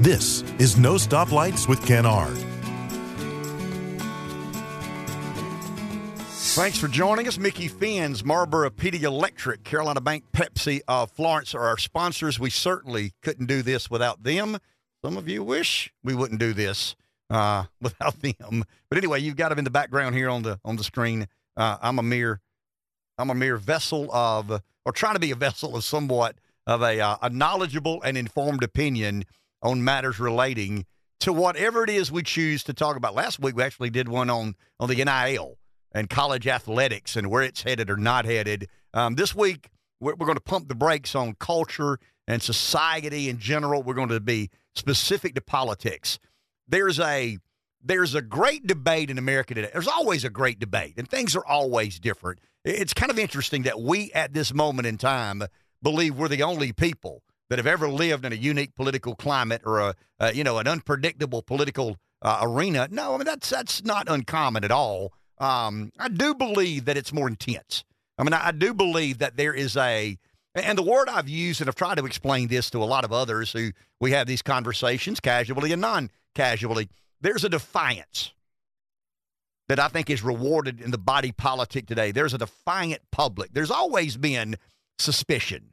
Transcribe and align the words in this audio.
This 0.00 0.42
is 0.58 0.78
No 0.78 0.94
Stoplights 0.94 1.68
with 1.68 1.84
Ken 1.84 2.06
Ard. 2.06 2.34
Thanks 6.54 6.78
for 6.78 6.88
joining 6.88 7.28
us. 7.28 7.36
Micky 7.36 7.68
Finn's, 7.68 8.24
Marlboro 8.24 8.70
Pee 8.70 8.92
Dee 8.92 9.02
Electric, 9.02 9.62
Carolina 9.62 10.00
Bank 10.00 10.24
Pepsi 10.32 10.80
of 10.88 11.10
Florence 11.10 11.54
are 11.54 11.64
our 11.64 11.76
sponsors. 11.76 12.40
We 12.40 12.48
certainly 12.48 13.12
couldn't 13.20 13.44
do 13.44 13.60
this 13.60 13.90
without 13.90 14.22
them. 14.22 14.56
Some 15.04 15.18
of 15.18 15.28
you 15.28 15.44
wish 15.44 15.92
we 16.02 16.14
wouldn't 16.14 16.40
do 16.40 16.54
this 16.54 16.96
uh, 17.28 17.64
without 17.82 18.22
them. 18.22 18.64
But 18.88 18.96
anyway, 18.96 19.20
you've 19.20 19.36
got 19.36 19.50
them 19.50 19.58
in 19.58 19.64
the 19.64 19.70
background 19.70 20.14
here 20.14 20.30
on 20.30 20.44
the 20.44 20.58
on 20.64 20.76
the 20.76 20.84
screen. 20.84 21.28
Uh, 21.58 21.76
I'm 21.82 21.98
a 21.98 22.02
mere 22.02 22.40
I'm 23.18 23.28
a 23.28 23.34
mere 23.34 23.58
vessel 23.58 24.10
of, 24.14 24.62
or 24.86 24.92
trying 24.92 25.14
to 25.14 25.20
be 25.20 25.30
a 25.30 25.36
vessel 25.36 25.76
of 25.76 25.84
somewhat 25.84 26.36
of 26.66 26.80
a, 26.82 27.00
uh, 27.00 27.16
a 27.20 27.28
knowledgeable 27.28 28.00
and 28.02 28.16
informed 28.16 28.62
opinion 28.62 29.24
on 29.62 29.84
matters 29.84 30.18
relating 30.18 30.86
to 31.20 31.32
whatever 31.32 31.84
it 31.84 31.90
is 31.90 32.10
we 32.10 32.22
choose 32.22 32.64
to 32.64 32.74
talk 32.74 32.96
about. 32.96 33.14
Last 33.14 33.38
week 33.38 33.56
we 33.56 33.62
actually 33.62 33.90
did 33.90 34.08
one 34.08 34.30
on 34.30 34.54
on 34.78 34.88
the 34.88 34.96
NIL 34.96 35.58
and 35.92 36.08
college 36.08 36.46
athletics 36.46 37.16
and 37.16 37.30
where 37.30 37.42
it's 37.42 37.62
headed 37.62 37.90
or 37.90 37.96
not 37.96 38.24
headed. 38.24 38.68
Um, 38.94 39.14
this 39.14 39.34
week, 39.34 39.70
we're, 40.00 40.14
we're, 40.14 40.26
going 40.26 40.36
to 40.36 40.42
pump 40.42 40.68
the 40.68 40.74
brakes 40.74 41.14
on 41.14 41.34
culture 41.34 41.98
and 42.26 42.42
society 42.42 43.28
in 43.28 43.38
general. 43.38 43.82
We're 43.82 43.94
going 43.94 44.08
to 44.08 44.20
be 44.20 44.50
specific 44.74 45.34
to 45.34 45.40
politics. 45.40 46.18
There's 46.68 47.00
a 47.00 47.38
there's 47.82 48.14
a 48.14 48.22
great 48.22 48.66
debate 48.66 49.10
in 49.10 49.16
America 49.16 49.54
today. 49.54 49.70
There's 49.72 49.88
always 49.88 50.24
a 50.24 50.30
great 50.30 50.58
debate, 50.58 50.94
and 50.98 51.08
things 51.08 51.34
are 51.34 51.46
always 51.46 51.98
different. 51.98 52.40
It's 52.62 52.92
kind 52.92 53.10
of 53.10 53.18
interesting 53.18 53.62
that 53.62 53.80
we, 53.80 54.12
at 54.12 54.34
this 54.34 54.52
moment 54.52 54.86
in 54.86 54.98
time, 54.98 55.42
believe 55.82 56.14
we're 56.14 56.28
the 56.28 56.42
only 56.42 56.72
people 56.72 57.22
that 57.50 57.58
have 57.58 57.66
ever 57.66 57.88
lived 57.88 58.24
in 58.24 58.32
a 58.32 58.36
unique 58.36 58.74
political 58.74 59.14
climate 59.14 59.60
or 59.66 59.94
a, 60.18 60.32
you 60.32 60.42
know 60.42 60.56
an 60.58 60.66
unpredictable 60.66 61.42
political 61.42 61.98
uh, 62.22 62.38
arena. 62.42 62.88
No, 62.90 63.14
I 63.14 63.18
mean 63.18 63.26
that's 63.26 63.50
that's 63.50 63.84
not 63.84 64.08
uncommon 64.08 64.64
at 64.64 64.70
all. 64.70 65.12
Um, 65.38 65.92
I 65.98 66.08
do 66.08 66.34
believe 66.34 66.86
that 66.86 66.96
it's 66.96 67.12
more 67.12 67.28
intense. 67.28 67.84
I 68.18 68.22
mean, 68.22 68.34
I 68.34 68.52
do 68.52 68.74
believe 68.74 69.18
that 69.18 69.38
there 69.38 69.54
is 69.54 69.78
a, 69.78 70.18
and 70.54 70.76
the 70.76 70.82
word 70.82 71.08
I've 71.08 71.28
used, 71.28 71.62
and 71.62 71.68
I've 71.68 71.74
tried 71.74 71.96
to 71.96 72.04
explain 72.04 72.48
this 72.48 72.68
to 72.70 72.82
a 72.82 72.84
lot 72.84 73.04
of 73.06 73.12
others 73.14 73.50
who 73.50 73.70
we 73.98 74.10
have 74.10 74.26
these 74.26 74.42
conversations 74.42 75.20
casually 75.20 75.72
and 75.72 75.80
non 75.80 76.10
casually. 76.34 76.90
There's 77.22 77.44
a 77.44 77.48
defiance 77.48 78.32
that 79.68 79.78
I 79.78 79.88
think 79.88 80.10
is 80.10 80.22
rewarded 80.22 80.80
in 80.80 80.90
the 80.90 80.98
body 80.98 81.32
politic 81.32 81.86
today. 81.86 82.12
There's 82.12 82.34
a 82.34 82.38
defiant 82.38 83.00
public. 83.10 83.54
There's 83.54 83.70
always 83.70 84.18
been 84.18 84.56
suspicion. 84.98 85.70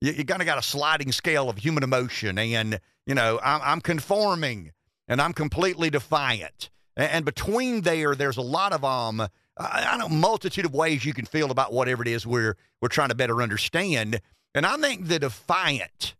You, 0.00 0.12
you 0.12 0.24
kind 0.24 0.42
of 0.42 0.46
got 0.46 0.58
a 0.58 0.62
sliding 0.62 1.12
scale 1.12 1.48
of 1.48 1.58
human 1.58 1.82
emotion, 1.82 2.38
and, 2.38 2.80
you 3.06 3.14
know, 3.14 3.40
I'm, 3.42 3.60
I'm 3.62 3.80
conforming 3.80 4.72
and 5.08 5.20
I'm 5.20 5.32
completely 5.32 5.90
defiant. 5.90 6.70
And 6.96 7.24
between 7.24 7.82
there, 7.82 8.14
there's 8.14 8.36
a 8.36 8.42
lot 8.42 8.72
of 8.72 8.84
um, 8.84 9.28
I 9.58 9.96
don't 9.96 9.98
know, 9.98 10.16
multitude 10.16 10.64
of 10.64 10.72
ways 10.72 11.04
you 11.04 11.12
can 11.12 11.24
feel 11.24 11.50
about 11.50 11.72
whatever 11.72 12.02
it 12.02 12.08
is 12.08 12.26
we're 12.26 12.56
we're 12.80 12.88
trying 12.88 13.08
to 13.08 13.14
better 13.14 13.42
understand. 13.42 14.20
And 14.54 14.64
I 14.64 14.76
think 14.76 15.06
the 15.06 15.18
defiant, 15.18 16.14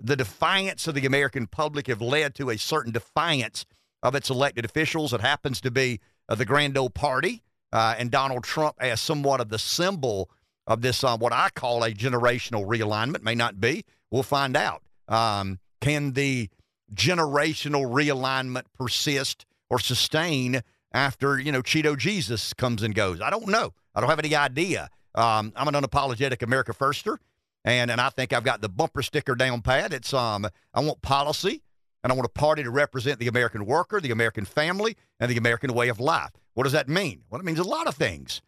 the 0.00 0.16
defiance 0.16 0.86
of 0.86 0.94
the 0.94 1.06
American 1.06 1.46
public 1.46 1.88
have 1.88 2.00
led 2.00 2.34
to 2.36 2.50
a 2.50 2.58
certain 2.58 2.92
defiance 2.92 3.66
of 4.02 4.14
its 4.14 4.30
elected 4.30 4.64
officials. 4.64 5.12
It 5.12 5.20
happens 5.20 5.60
to 5.62 5.70
be 5.70 6.00
uh, 6.28 6.36
the 6.36 6.44
grand 6.44 6.78
old 6.78 6.94
party, 6.94 7.42
uh, 7.72 7.96
and 7.98 8.10
Donald 8.10 8.44
Trump 8.44 8.76
as 8.78 9.00
somewhat 9.00 9.40
of 9.40 9.48
the 9.48 9.58
symbol 9.58 10.30
of 10.66 10.82
this, 10.82 11.04
uh, 11.04 11.16
what 11.16 11.32
I 11.32 11.50
call 11.50 11.84
a 11.84 11.92
generational 11.92 12.66
realignment. 12.66 13.22
May 13.22 13.34
not 13.34 13.60
be. 13.60 13.84
We'll 14.10 14.22
find 14.22 14.56
out. 14.56 14.82
Um, 15.08 15.58
can 15.80 16.12
the 16.12 16.48
generational 16.94 17.90
realignment 17.90 18.64
persist? 18.74 19.46
or 19.70 19.78
sustain 19.78 20.62
after, 20.92 21.38
you 21.38 21.52
know, 21.52 21.62
Cheeto 21.62 21.96
Jesus 21.96 22.54
comes 22.54 22.82
and 22.82 22.94
goes. 22.94 23.20
I 23.20 23.30
don't 23.30 23.48
know. 23.48 23.72
I 23.94 24.00
don't 24.00 24.10
have 24.10 24.18
any 24.18 24.34
idea. 24.34 24.88
Um, 25.14 25.52
I'm 25.56 25.68
an 25.68 25.74
unapologetic 25.74 26.42
America 26.42 26.72
firster, 26.72 27.18
and, 27.64 27.90
and 27.90 28.00
I 28.00 28.10
think 28.10 28.32
I've 28.32 28.44
got 28.44 28.60
the 28.60 28.68
bumper 28.68 29.02
sticker 29.02 29.34
down 29.34 29.62
pat. 29.62 29.92
It's 29.92 30.12
um, 30.12 30.46
I 30.74 30.80
want 30.80 31.02
policy, 31.02 31.62
and 32.04 32.12
I 32.12 32.14
want 32.14 32.26
a 32.26 32.38
party 32.38 32.62
to 32.62 32.70
represent 32.70 33.18
the 33.18 33.28
American 33.28 33.64
worker, 33.64 34.00
the 34.00 34.10
American 34.10 34.44
family, 34.44 34.96
and 35.18 35.30
the 35.30 35.38
American 35.38 35.72
way 35.72 35.88
of 35.88 35.98
life. 35.98 36.32
What 36.54 36.64
does 36.64 36.72
that 36.72 36.88
mean? 36.88 37.22
Well, 37.30 37.40
it 37.40 37.44
means 37.44 37.58
a 37.58 37.64
lot 37.64 37.86
of 37.86 37.94
things. 37.94 38.42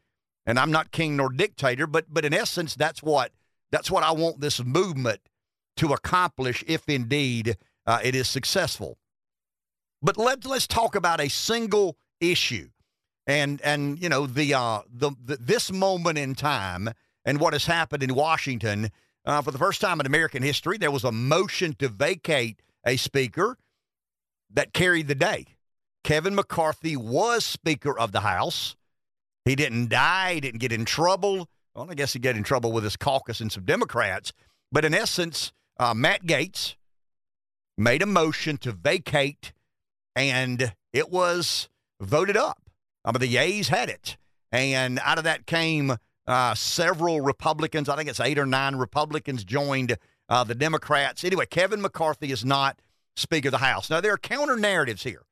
And 0.49 0.59
I'm 0.59 0.73
not 0.73 0.93
king 0.93 1.15
nor 1.15 1.29
dictator, 1.29 1.87
but 1.87 2.07
but 2.09 2.25
in 2.25 2.33
essence, 2.33 2.75
that's 2.75 3.03
what 3.03 3.33
that's 3.71 3.91
what 3.91 4.03
I 4.03 4.13
want 4.13 4.41
this 4.41 4.65
movement 4.65 5.21
to 5.77 5.93
accomplish 5.93 6.65
if 6.67 6.89
indeed 6.89 7.59
uh, 7.87 8.01
it 8.03 8.15
is 8.15 8.31
successful. 8.31 8.97
But 10.01 10.17
let's 10.17 10.47
let's 10.47 10.67
talk 10.67 10.95
about 10.95 11.21
a 11.21 11.29
single 11.29 11.99
issue, 12.19 12.71
and 13.27 13.61
and 13.61 14.01
you 14.03 14.09
know 14.09 14.27
the 14.27 14.55
uh 14.55 14.81
the, 14.91 15.11
the 15.23 15.37
this 15.37 15.71
moment 15.71 16.17
in 16.17 16.35
time 16.35 16.89
and 17.27 17.39
what 17.41 17.53
has 17.53 17.67
happened 17.67 18.03
in 18.03 18.15
Washington. 18.15 18.91
Uh, 19.27 19.43
for 19.43 19.51
the 19.51 19.59
first 19.59 19.83
time 19.83 20.01
in 20.01 20.07
American 20.07 20.43
history, 20.43 20.79
there 20.79 20.91
was 20.91 21.05
a 21.05 21.13
motion 21.13 21.75
to 21.75 21.89
vacate 21.89 22.63
a 22.87 22.97
speaker 22.97 23.59
that 24.51 24.73
carried 24.73 25.09
the 25.09 25.15
day. 25.15 25.45
Kevin 26.05 26.35
McCarthy 26.35 26.97
was 26.97 27.45
Speaker 27.45 27.99
of 27.99 28.13
the 28.13 28.21
House. 28.21 28.77
He 29.49 29.57
didn't 29.57 29.89
die. 29.89 30.35
He 30.35 30.41
didn't 30.41 30.61
get 30.61 30.73
in 30.73 30.85
trouble. 30.85 31.49
Well, 31.75 31.91
I 31.91 31.95
guess 31.95 32.13
he 32.13 32.19
got 32.19 32.37
in 32.37 32.43
trouble 32.43 32.71
with 32.71 32.85
his 32.85 32.97
caucus 32.97 33.41
and 33.41 33.51
some 33.51 33.65
Democrats. 33.65 34.33
But 34.71 34.85
in 34.85 34.93
essence, 34.93 35.53
uh, 35.79 35.95
Matt 35.95 36.27
Gaetz 36.27 36.75
made 37.79 38.03
a 38.03 38.07
motion 38.07 38.59
to 38.59 38.73
vacate 38.73 39.53
and 40.15 40.75
it 40.93 41.11
was 41.11 41.69
voted 42.01 42.37
up. 42.37 42.71
I 43.05 43.13
mean, 43.13 43.21
the 43.21 43.35
Yays 43.35 43.69
had 43.69 43.89
it, 43.89 44.17
and 44.51 44.99
out 45.03 45.17
of 45.17 45.25
that 45.25 45.47
came 45.47 45.97
uh, 46.27 46.55
several 46.55 47.21
Republicans. 47.21 47.89
I 47.89 47.97
think 47.97 48.09
it's 48.09 48.21
eight 48.21 48.39
or 48.39 48.45
nine 48.45 48.77
Republicans 48.77 49.45
joined 49.45 49.97
uh, 50.29 50.45
the 50.45 50.55
Democrats. 50.55 51.25
Anyway, 51.25 51.47
Kevin 51.47 51.81
McCarthy 51.81 52.33
is 52.33 52.45
not 52.45 52.83
Speaker 53.17 53.49
of 53.49 53.53
the 53.53 53.59
House. 53.59 53.89
Now 53.89 54.01
there 54.01 54.13
are 54.13 54.19
counter 54.19 54.57
narratives 54.57 55.05
here. 55.05 55.23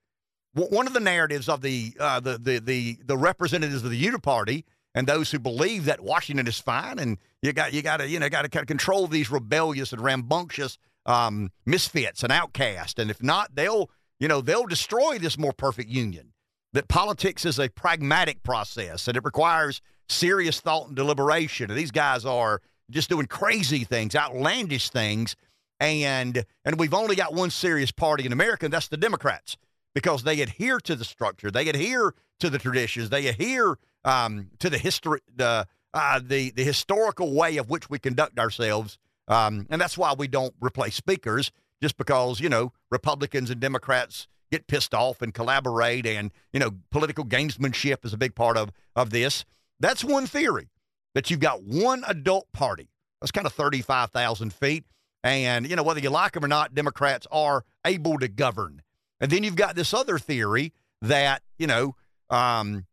One 0.56 0.87
of 0.87 0.93
the 0.93 1.00
narratives 1.00 1.49
of 1.49 1.61
the, 1.61 1.94
uh, 2.00 2.21
the 2.21 2.39
the 2.39 2.59
the 2.59 2.99
the 3.05 3.17
representatives 3.17 3.84
of 3.84 3.91
the 3.91 4.03
Uniparty 4.03 4.65
and 4.94 5.06
those 5.06 5.31
who 5.31 5.39
believe 5.39 5.84
that 5.84 6.00
Washington 6.00 6.47
is 6.47 6.59
fine 6.59 6.99
and 6.99 7.19
you 7.43 7.53
got 7.53 7.72
you 7.72 7.83
got 7.83 7.99
to 7.99 8.09
you 8.09 8.19
know 8.19 8.28
got 8.28 8.43
to 8.43 8.49
kind 8.49 8.62
of 8.62 8.69
control 8.69 9.06
these 9.06 9.31
rebellious 9.31 9.93
and 9.93 10.03
rambunctious 10.03 10.78
um, 11.05 11.50
misfits 11.65 12.22
and 12.22 12.33
outcasts, 12.33 12.99
and 12.99 13.11
if 13.11 13.22
not, 13.22 13.55
they'll 13.55 13.91
you 14.19 14.28
know, 14.28 14.41
they'll 14.41 14.67
destroy 14.67 15.19
this 15.19 15.39
more 15.39 15.53
perfect 15.53 15.89
union. 15.89 16.33
That 16.73 16.88
politics 16.88 17.44
is 17.44 17.59
a 17.59 17.69
pragmatic 17.69 18.43
process 18.43 19.09
and 19.09 19.17
it 19.17 19.25
requires 19.25 19.81
serious 20.09 20.61
thought 20.61 20.88
and 20.88 20.97
deliberation. 20.97 21.71
And 21.71 21.78
these 21.78 21.91
guys 21.91 22.25
are 22.25 22.61
just 22.91 23.09
doing 23.09 23.27
crazy 23.27 23.84
things, 23.84 24.15
outlandish 24.15 24.91
things. 24.91 25.37
And 25.81 26.44
and 26.65 26.78
we've 26.78 26.94
only 26.94 27.17
got 27.17 27.34
one 27.34 27.50
serious 27.50 27.93
party 27.93 28.25
in 28.25 28.33
America, 28.33 28.65
and 28.65 28.73
that's 28.73 28.88
the 28.88 28.97
Democrats, 28.97 29.59
because 29.97 30.25
they 30.25 30.43
adhere 30.43 30.79
to 30.79 30.95
the 30.95 31.07
structure, 31.07 31.51
they 31.51 31.67
adhere 31.71 32.12
to 32.39 32.51
the 32.51 32.59
traditions, 32.59 33.09
they 33.09 33.29
adhere 33.29 33.79
um, 34.05 34.51
to 34.59 34.69
the 34.69 34.77
history, 34.77 35.21
the 35.34 35.67
uh, 35.95 36.21
the 36.23 36.51
the 36.51 36.65
historical 36.65 37.33
way 37.33 37.57
of 37.57 37.71
which 37.71 37.89
we 37.89 37.99
conduct 37.99 38.39
ourselves, 38.39 38.99
um, 39.27 39.67
and 39.71 39.81
that's 39.81 39.97
why 39.97 40.12
we 40.12 40.29
don't 40.29 40.55
replace 40.61 40.97
speakers 40.97 41.51
just 41.83 41.97
because, 41.97 42.41
you 42.41 42.51
know, 42.51 42.73
Republicans 42.91 43.49
and 43.49 43.59
Democrats 43.59 44.29
get 44.53 44.67
pissed 44.67 44.93
off 44.93 45.23
and 45.23 45.33
collaborate 45.33 46.06
and, 46.06 46.31
you 46.53 46.61
know, 46.61 46.73
political 46.91 47.25
gamesmanship 47.25 48.05
is 48.05 48.12
a 48.12 48.19
big 48.19 48.35
part 48.35 48.59
of, 48.59 48.71
of 48.95 49.09
this. 49.09 49.47
That's 49.81 50.05
one 50.05 50.27
theory 50.27 50.69
that 51.15 51.31
you've 51.31 51.41
got 51.41 51.62
one 51.62 52.05
adult 52.06 52.53
party. 52.53 52.91
That's 53.21 53.33
kind 53.33 53.47
of 53.47 53.55
35,000 53.55 54.53
feet. 54.53 54.85
And, 55.25 55.69
you 55.69 55.75
know, 55.75 55.83
whether 55.83 56.01
you 56.01 56.11
like 56.11 56.33
them 56.33 56.45
or 56.45 56.49
not, 56.49 56.75
Democrats 56.75 57.27
are 57.33 57.65
able 57.85 58.19
to 58.19 58.29
govern. 58.29 58.82
And 59.21 59.31
then 59.31 59.43
you've 59.43 59.57
got 59.57 59.75
this 59.75 59.95
other 59.95 60.19
theory 60.19 60.73
that, 61.03 61.43
you 61.59 61.67
know, 61.67 61.97
um, 62.31 62.87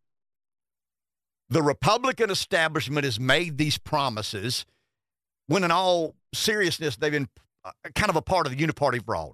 the 1.49 1.61
Republican 1.61 2.29
establishment 2.29 3.03
has 3.05 3.19
made 3.19 3.57
these 3.57 3.77
promises 3.77 4.65
when, 5.47 5.63
in 5.63 5.71
all 5.71 6.15
seriousness, 6.33 6.95
they've 6.95 7.11
been 7.11 7.29
uh, 7.63 7.71
kind 7.95 8.09
of 8.09 8.15
a 8.15 8.21
part 8.21 8.47
of 8.47 8.55
the 8.55 8.65
uniparty 8.65 9.03
fraud. 9.03 9.33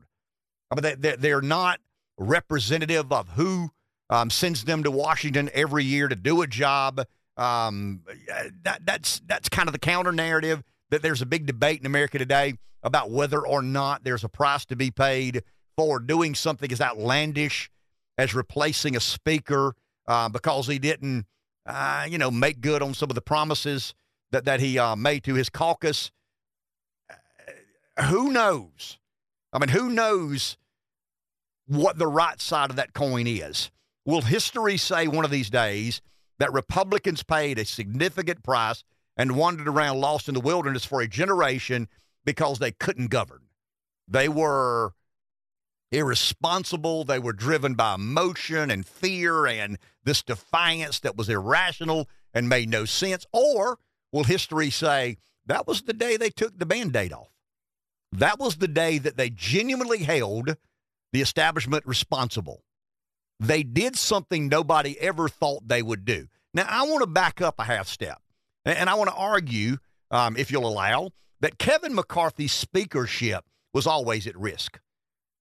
I 0.72 0.76
mean, 0.76 0.96
they, 1.00 1.16
they're 1.16 1.42
not 1.42 1.80
representative 2.18 3.12
of 3.12 3.30
who 3.30 3.70
um, 4.10 4.30
sends 4.30 4.66
them 4.66 4.84
to 4.84 4.92
Washington 4.92 5.50
every 5.54 5.84
year 5.84 6.08
to 6.08 6.16
do 6.16 6.42
a 6.42 6.48
job. 6.48 7.06
Um, 7.38 8.02
that, 8.64 8.82
that's 8.86 9.22
that's 9.26 9.48
kind 9.48 9.70
of 9.70 9.74
the 9.74 9.80
counter 9.80 10.12
narrative 10.12 10.64
that 10.90 11.02
there's 11.02 11.22
a 11.22 11.26
big 11.26 11.46
debate 11.46 11.80
in 11.80 11.86
America 11.86 12.18
today 12.18 12.56
about 12.84 13.12
whether 13.12 13.46
or 13.46 13.62
not 13.62 14.04
there's 14.04 14.24
a 14.24 14.30
price 14.30 14.66
to 14.66 14.76
be 14.76 14.92
paid 14.92 15.44
for 15.80 15.98
doing 16.00 16.36
something 16.36 16.70
as 16.74 16.82
outlandish 16.82 17.72
as 18.18 18.36
replacing 18.36 18.98
a 18.98 19.00
speaker 19.00 19.74
uh, 20.10 20.28
because 20.28 20.68
he 20.68 20.78
didn't, 20.78 21.26
uh, 21.66 22.06
you 22.10 22.18
know, 22.18 22.30
make 22.30 22.60
good 22.60 22.82
on 22.82 22.94
some 22.94 23.10
of 23.10 23.16
the 23.16 23.22
promises 23.22 23.94
that 24.32 24.44
that 24.44 24.60
he 24.60 24.78
uh, 24.78 24.98
made 24.98 25.24
to 25.24 25.36
his 25.36 25.50
caucus 25.50 26.12
who 28.06 28.32
knows? 28.32 28.98
I 29.52 29.60
mean, 29.60 29.70
who 29.70 29.90
knows 29.90 30.58
what 31.68 31.98
the 31.98 32.08
right 32.08 32.40
side 32.42 32.70
of 32.70 32.76
that 32.76 32.94
coin 32.94 33.28
is. 33.28 33.72
Will 34.06 34.22
history 34.22 34.76
say 34.76 35.08
one 35.08 35.26
of 35.26 35.32
these 35.32 35.50
days 35.50 36.02
that 36.40 36.52
Republicans 36.52 37.24
paid 37.24 37.58
a 37.58 37.66
significant 37.66 38.44
price 38.44 38.84
and 39.18 39.38
wandered 39.38 39.68
around 39.68 40.00
lost 40.00 40.28
in 40.28 40.34
the 40.34 40.40
wilderness 40.40 40.86
for 40.86 41.02
a 41.02 41.08
generation 41.08 41.88
because 42.26 42.60
they 42.60 42.72
couldn't 42.72 43.08
govern? 43.08 43.42
They 44.08 44.30
were 44.30 44.94
irresponsible. 45.92 47.04
They 47.04 47.20
were 47.20 47.34
driven 47.34 47.74
by 47.74 47.96
emotion 47.96 48.72
and 48.72 48.86
fear 48.86 49.46
and 49.46 49.78
this 50.04 50.24
defiance 50.24 51.00
that 51.02 51.18
was 51.18 51.30
irrational 51.30 52.08
and 52.34 52.50
made 52.50 52.70
no 52.70 52.86
sense. 52.86 53.26
Or 53.34 53.80
will 54.12 54.24
history 54.24 54.70
say 54.70 55.18
that 55.46 55.68
was 55.68 55.84
the 55.84 55.94
day 55.94 56.18
they 56.18 56.30
took 56.30 56.58
the 56.58 56.66
band 56.66 56.96
aid 56.96 57.14
off? 57.14 57.30
That 58.12 58.40
was 58.40 58.58
the 58.58 58.68
day 58.68 58.98
that 58.98 59.18
they 59.18 59.30
genuinely 59.30 60.00
held 60.00 60.56
the 61.12 61.22
establishment 61.22 61.86
responsible. 61.86 62.64
They 63.40 63.64
did 63.64 63.98
something 63.98 64.48
nobody 64.48 65.00
ever 65.00 65.30
thought 65.30 65.68
they 65.68 65.82
would 65.82 66.06
do. 66.06 66.28
Now, 66.54 66.66
I 66.68 66.84
want 66.84 67.02
to 67.02 67.08
back 67.08 67.42
up 67.42 67.56
a 67.60 67.64
half 67.64 67.88
step, 67.88 68.22
and 68.66 68.90
I 68.90 68.96
want 68.96 69.10
to 69.10 69.16
argue, 69.16 69.78
um, 70.12 70.36
if 70.36 70.52
you'll 70.52 70.68
allow, 70.68 71.12
that 71.40 71.58
Kevin 71.58 71.96
McCarthy's 71.96 72.52
speakership 72.52 73.46
was 73.74 73.88
always 73.88 74.28
at 74.28 74.38
risk. 74.38 74.80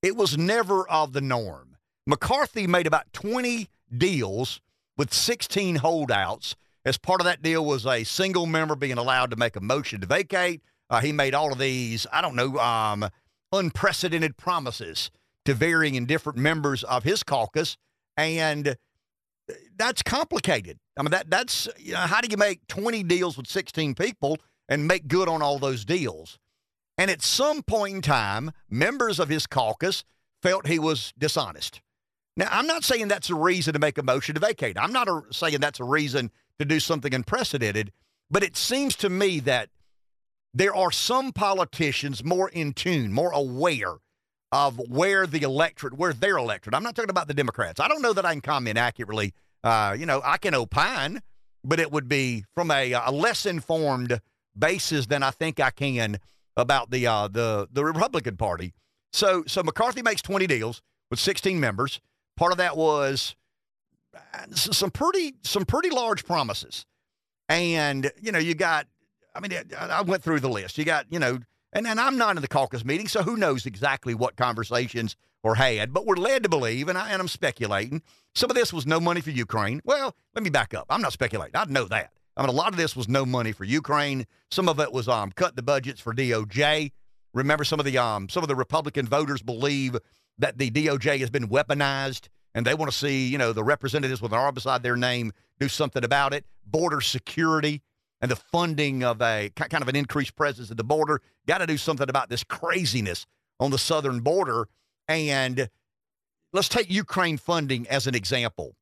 It 0.02 0.16
was 0.16 0.38
never 0.38 0.88
of 0.88 1.12
the 1.12 1.20
norm. 1.20 1.76
McCarthy 2.06 2.66
made 2.66 2.86
about 2.86 3.12
20 3.12 3.68
deals 3.96 4.60
with 4.96 5.12
16 5.12 5.76
holdouts. 5.76 6.56
As 6.84 6.96
part 6.96 7.20
of 7.20 7.24
that 7.24 7.42
deal 7.42 7.64
was 7.64 7.84
a 7.84 8.04
single 8.04 8.46
member 8.46 8.76
being 8.76 8.96
allowed 8.96 9.30
to 9.30 9.36
make 9.36 9.56
a 9.56 9.60
motion 9.60 10.00
to 10.00 10.06
vacate. 10.06 10.62
Uh, 10.88 11.00
he 11.00 11.12
made 11.12 11.34
all 11.34 11.52
of 11.52 11.58
these, 11.58 12.06
I 12.12 12.22
don't 12.22 12.36
know, 12.36 12.58
um, 12.58 13.08
unprecedented 13.52 14.36
promises 14.36 15.10
to 15.44 15.54
varying 15.54 15.96
and 15.96 16.06
different 16.06 16.38
members 16.38 16.84
of 16.84 17.04
his 17.04 17.22
caucus. 17.22 17.76
And 18.16 18.76
that's 19.76 20.02
complicated. 20.02 20.78
I 20.96 21.02
mean, 21.02 21.10
that 21.10 21.30
that's 21.30 21.68
you 21.78 21.92
know, 21.92 22.00
how 22.00 22.20
do 22.20 22.28
you 22.30 22.36
make 22.36 22.66
20 22.68 23.02
deals 23.04 23.36
with 23.36 23.46
16 23.46 23.94
people 23.94 24.38
and 24.68 24.86
make 24.86 25.08
good 25.08 25.28
on 25.28 25.42
all 25.42 25.58
those 25.58 25.84
deals? 25.84 26.38
And 26.98 27.10
at 27.10 27.22
some 27.22 27.62
point 27.62 27.94
in 27.94 28.02
time, 28.02 28.50
members 28.68 29.20
of 29.20 29.28
his 29.28 29.46
caucus 29.46 30.04
felt 30.42 30.66
he 30.66 30.80
was 30.80 31.14
dishonest. 31.16 31.80
Now, 32.36 32.48
I'm 32.50 32.66
not 32.66 32.84
saying 32.84 33.08
that's 33.08 33.30
a 33.30 33.34
reason 33.34 33.72
to 33.72 33.78
make 33.78 33.98
a 33.98 34.02
motion 34.02 34.34
to 34.34 34.40
vacate. 34.40 34.76
I'm 34.76 34.92
not 34.92 35.08
a, 35.08 35.22
saying 35.30 35.58
that's 35.60 35.80
a 35.80 35.84
reason 35.84 36.30
to 36.58 36.64
do 36.64 36.80
something 36.80 37.14
unprecedented, 37.14 37.92
but 38.30 38.42
it 38.42 38.56
seems 38.56 38.96
to 38.96 39.08
me 39.08 39.40
that 39.40 39.70
there 40.52 40.74
are 40.74 40.90
some 40.90 41.32
politicians 41.32 42.24
more 42.24 42.48
in 42.48 42.72
tune, 42.72 43.12
more 43.12 43.30
aware 43.30 43.94
of 44.50 44.78
where 44.88 45.26
the 45.26 45.42
electorate, 45.42 45.94
where 45.94 46.12
their 46.12 46.36
electorate. 46.36 46.74
I'm 46.74 46.82
not 46.82 46.94
talking 46.94 47.10
about 47.10 47.28
the 47.28 47.34
Democrats. 47.34 47.80
I 47.80 47.86
don't 47.86 48.02
know 48.02 48.12
that 48.12 48.24
I 48.24 48.32
can 48.32 48.40
comment 48.40 48.78
accurately. 48.78 49.34
Uh, 49.62 49.94
you 49.98 50.06
know, 50.06 50.20
I 50.24 50.38
can 50.38 50.54
opine, 50.54 51.20
but 51.64 51.80
it 51.80 51.92
would 51.92 52.08
be 52.08 52.44
from 52.54 52.70
a, 52.70 52.92
a 52.92 53.10
less 53.10 53.46
informed 53.46 54.20
basis 54.58 55.06
than 55.06 55.22
I 55.22 55.30
think 55.30 55.60
I 55.60 55.70
can 55.70 56.18
about 56.58 56.90
the 56.90 57.06
uh, 57.06 57.28
the 57.28 57.68
the 57.72 57.84
Republican 57.84 58.36
Party. 58.36 58.74
So 59.12 59.44
so 59.46 59.62
McCarthy 59.62 60.02
makes 60.02 60.20
20 60.20 60.46
deals 60.46 60.82
with 61.10 61.18
16 61.18 61.58
members. 61.58 62.00
Part 62.36 62.52
of 62.52 62.58
that 62.58 62.76
was 62.76 63.34
uh, 64.14 64.52
some 64.52 64.90
pretty 64.90 65.34
some 65.42 65.64
pretty 65.64 65.90
large 65.90 66.24
promises, 66.26 66.84
and 67.48 68.10
you 68.20 68.32
know 68.32 68.38
you 68.38 68.54
got. 68.54 68.86
I 69.34 69.40
mean, 69.40 69.52
I 69.78 70.02
went 70.02 70.24
through 70.24 70.40
the 70.40 70.48
list. 70.48 70.78
You 70.78 70.84
got 70.84 71.06
you 71.10 71.18
know, 71.18 71.38
and 71.72 71.86
and 71.86 72.00
I'm 72.00 72.18
not 72.18 72.36
in 72.36 72.42
the 72.42 72.48
caucus 72.48 72.84
meeting, 72.84 73.08
so 73.08 73.22
who 73.22 73.36
knows 73.36 73.64
exactly 73.64 74.14
what 74.14 74.36
conversations 74.36 75.16
were 75.42 75.54
had. 75.54 75.92
But 75.92 76.06
we're 76.06 76.16
led 76.16 76.42
to 76.42 76.48
believe, 76.48 76.88
and 76.88 76.98
I 76.98 77.10
and 77.10 77.20
I'm 77.20 77.28
speculating. 77.28 78.02
Some 78.34 78.50
of 78.50 78.56
this 78.56 78.72
was 78.72 78.86
no 78.86 79.00
money 79.00 79.20
for 79.20 79.30
Ukraine. 79.30 79.80
Well, 79.84 80.14
let 80.34 80.44
me 80.44 80.50
back 80.50 80.74
up. 80.74 80.86
I'm 80.90 81.02
not 81.02 81.12
speculating. 81.12 81.56
I 81.56 81.64
know 81.66 81.84
that. 81.84 82.12
I 82.38 82.42
mean, 82.42 82.50
a 82.50 82.52
lot 82.52 82.68
of 82.68 82.76
this 82.76 82.94
was 82.94 83.08
no 83.08 83.26
money 83.26 83.50
for 83.50 83.64
Ukraine. 83.64 84.24
Some 84.50 84.68
of 84.68 84.78
it 84.78 84.92
was 84.92 85.08
um, 85.08 85.32
cut 85.32 85.56
the 85.56 85.62
budgets 85.62 86.00
for 86.00 86.14
DOJ. 86.14 86.92
Remember, 87.34 87.64
some 87.64 87.80
of 87.80 87.84
the 87.84 87.98
um, 87.98 88.28
some 88.28 88.44
of 88.44 88.48
the 88.48 88.54
Republican 88.54 89.06
voters 89.06 89.42
believe 89.42 89.96
that 90.38 90.56
the 90.56 90.70
DOJ 90.70 91.18
has 91.18 91.30
been 91.30 91.48
weaponized, 91.48 92.28
and 92.54 92.64
they 92.64 92.74
want 92.74 92.90
to 92.90 92.96
see 92.96 93.26
you 93.26 93.38
know 93.38 93.52
the 93.52 93.64
representatives 93.64 94.22
with 94.22 94.32
an 94.32 94.38
R 94.38 94.52
beside 94.52 94.82
their 94.84 94.96
name 94.96 95.32
do 95.58 95.68
something 95.68 96.04
about 96.04 96.32
it. 96.32 96.44
Border 96.64 97.00
security 97.00 97.82
and 98.20 98.30
the 98.30 98.36
funding 98.36 99.02
of 99.02 99.20
a 99.20 99.50
kind 99.54 99.82
of 99.82 99.88
an 99.88 99.96
increased 99.96 100.36
presence 100.36 100.70
at 100.70 100.76
the 100.76 100.84
border. 100.84 101.20
Got 101.46 101.58
to 101.58 101.66
do 101.66 101.76
something 101.76 102.08
about 102.08 102.28
this 102.28 102.44
craziness 102.44 103.26
on 103.58 103.70
the 103.70 103.78
southern 103.78 104.20
border. 104.20 104.68
And 105.08 105.68
let's 106.52 106.68
take 106.68 106.90
Ukraine 106.90 107.38
funding 107.38 107.88
as 107.88 108.06
an 108.06 108.14
example. 108.14 108.76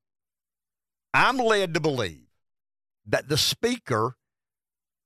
I'm 1.14 1.38
led 1.38 1.75
to 1.75 1.81
believe 1.81 2.25
that 3.06 3.29
the 3.29 3.38
speaker 3.38 4.17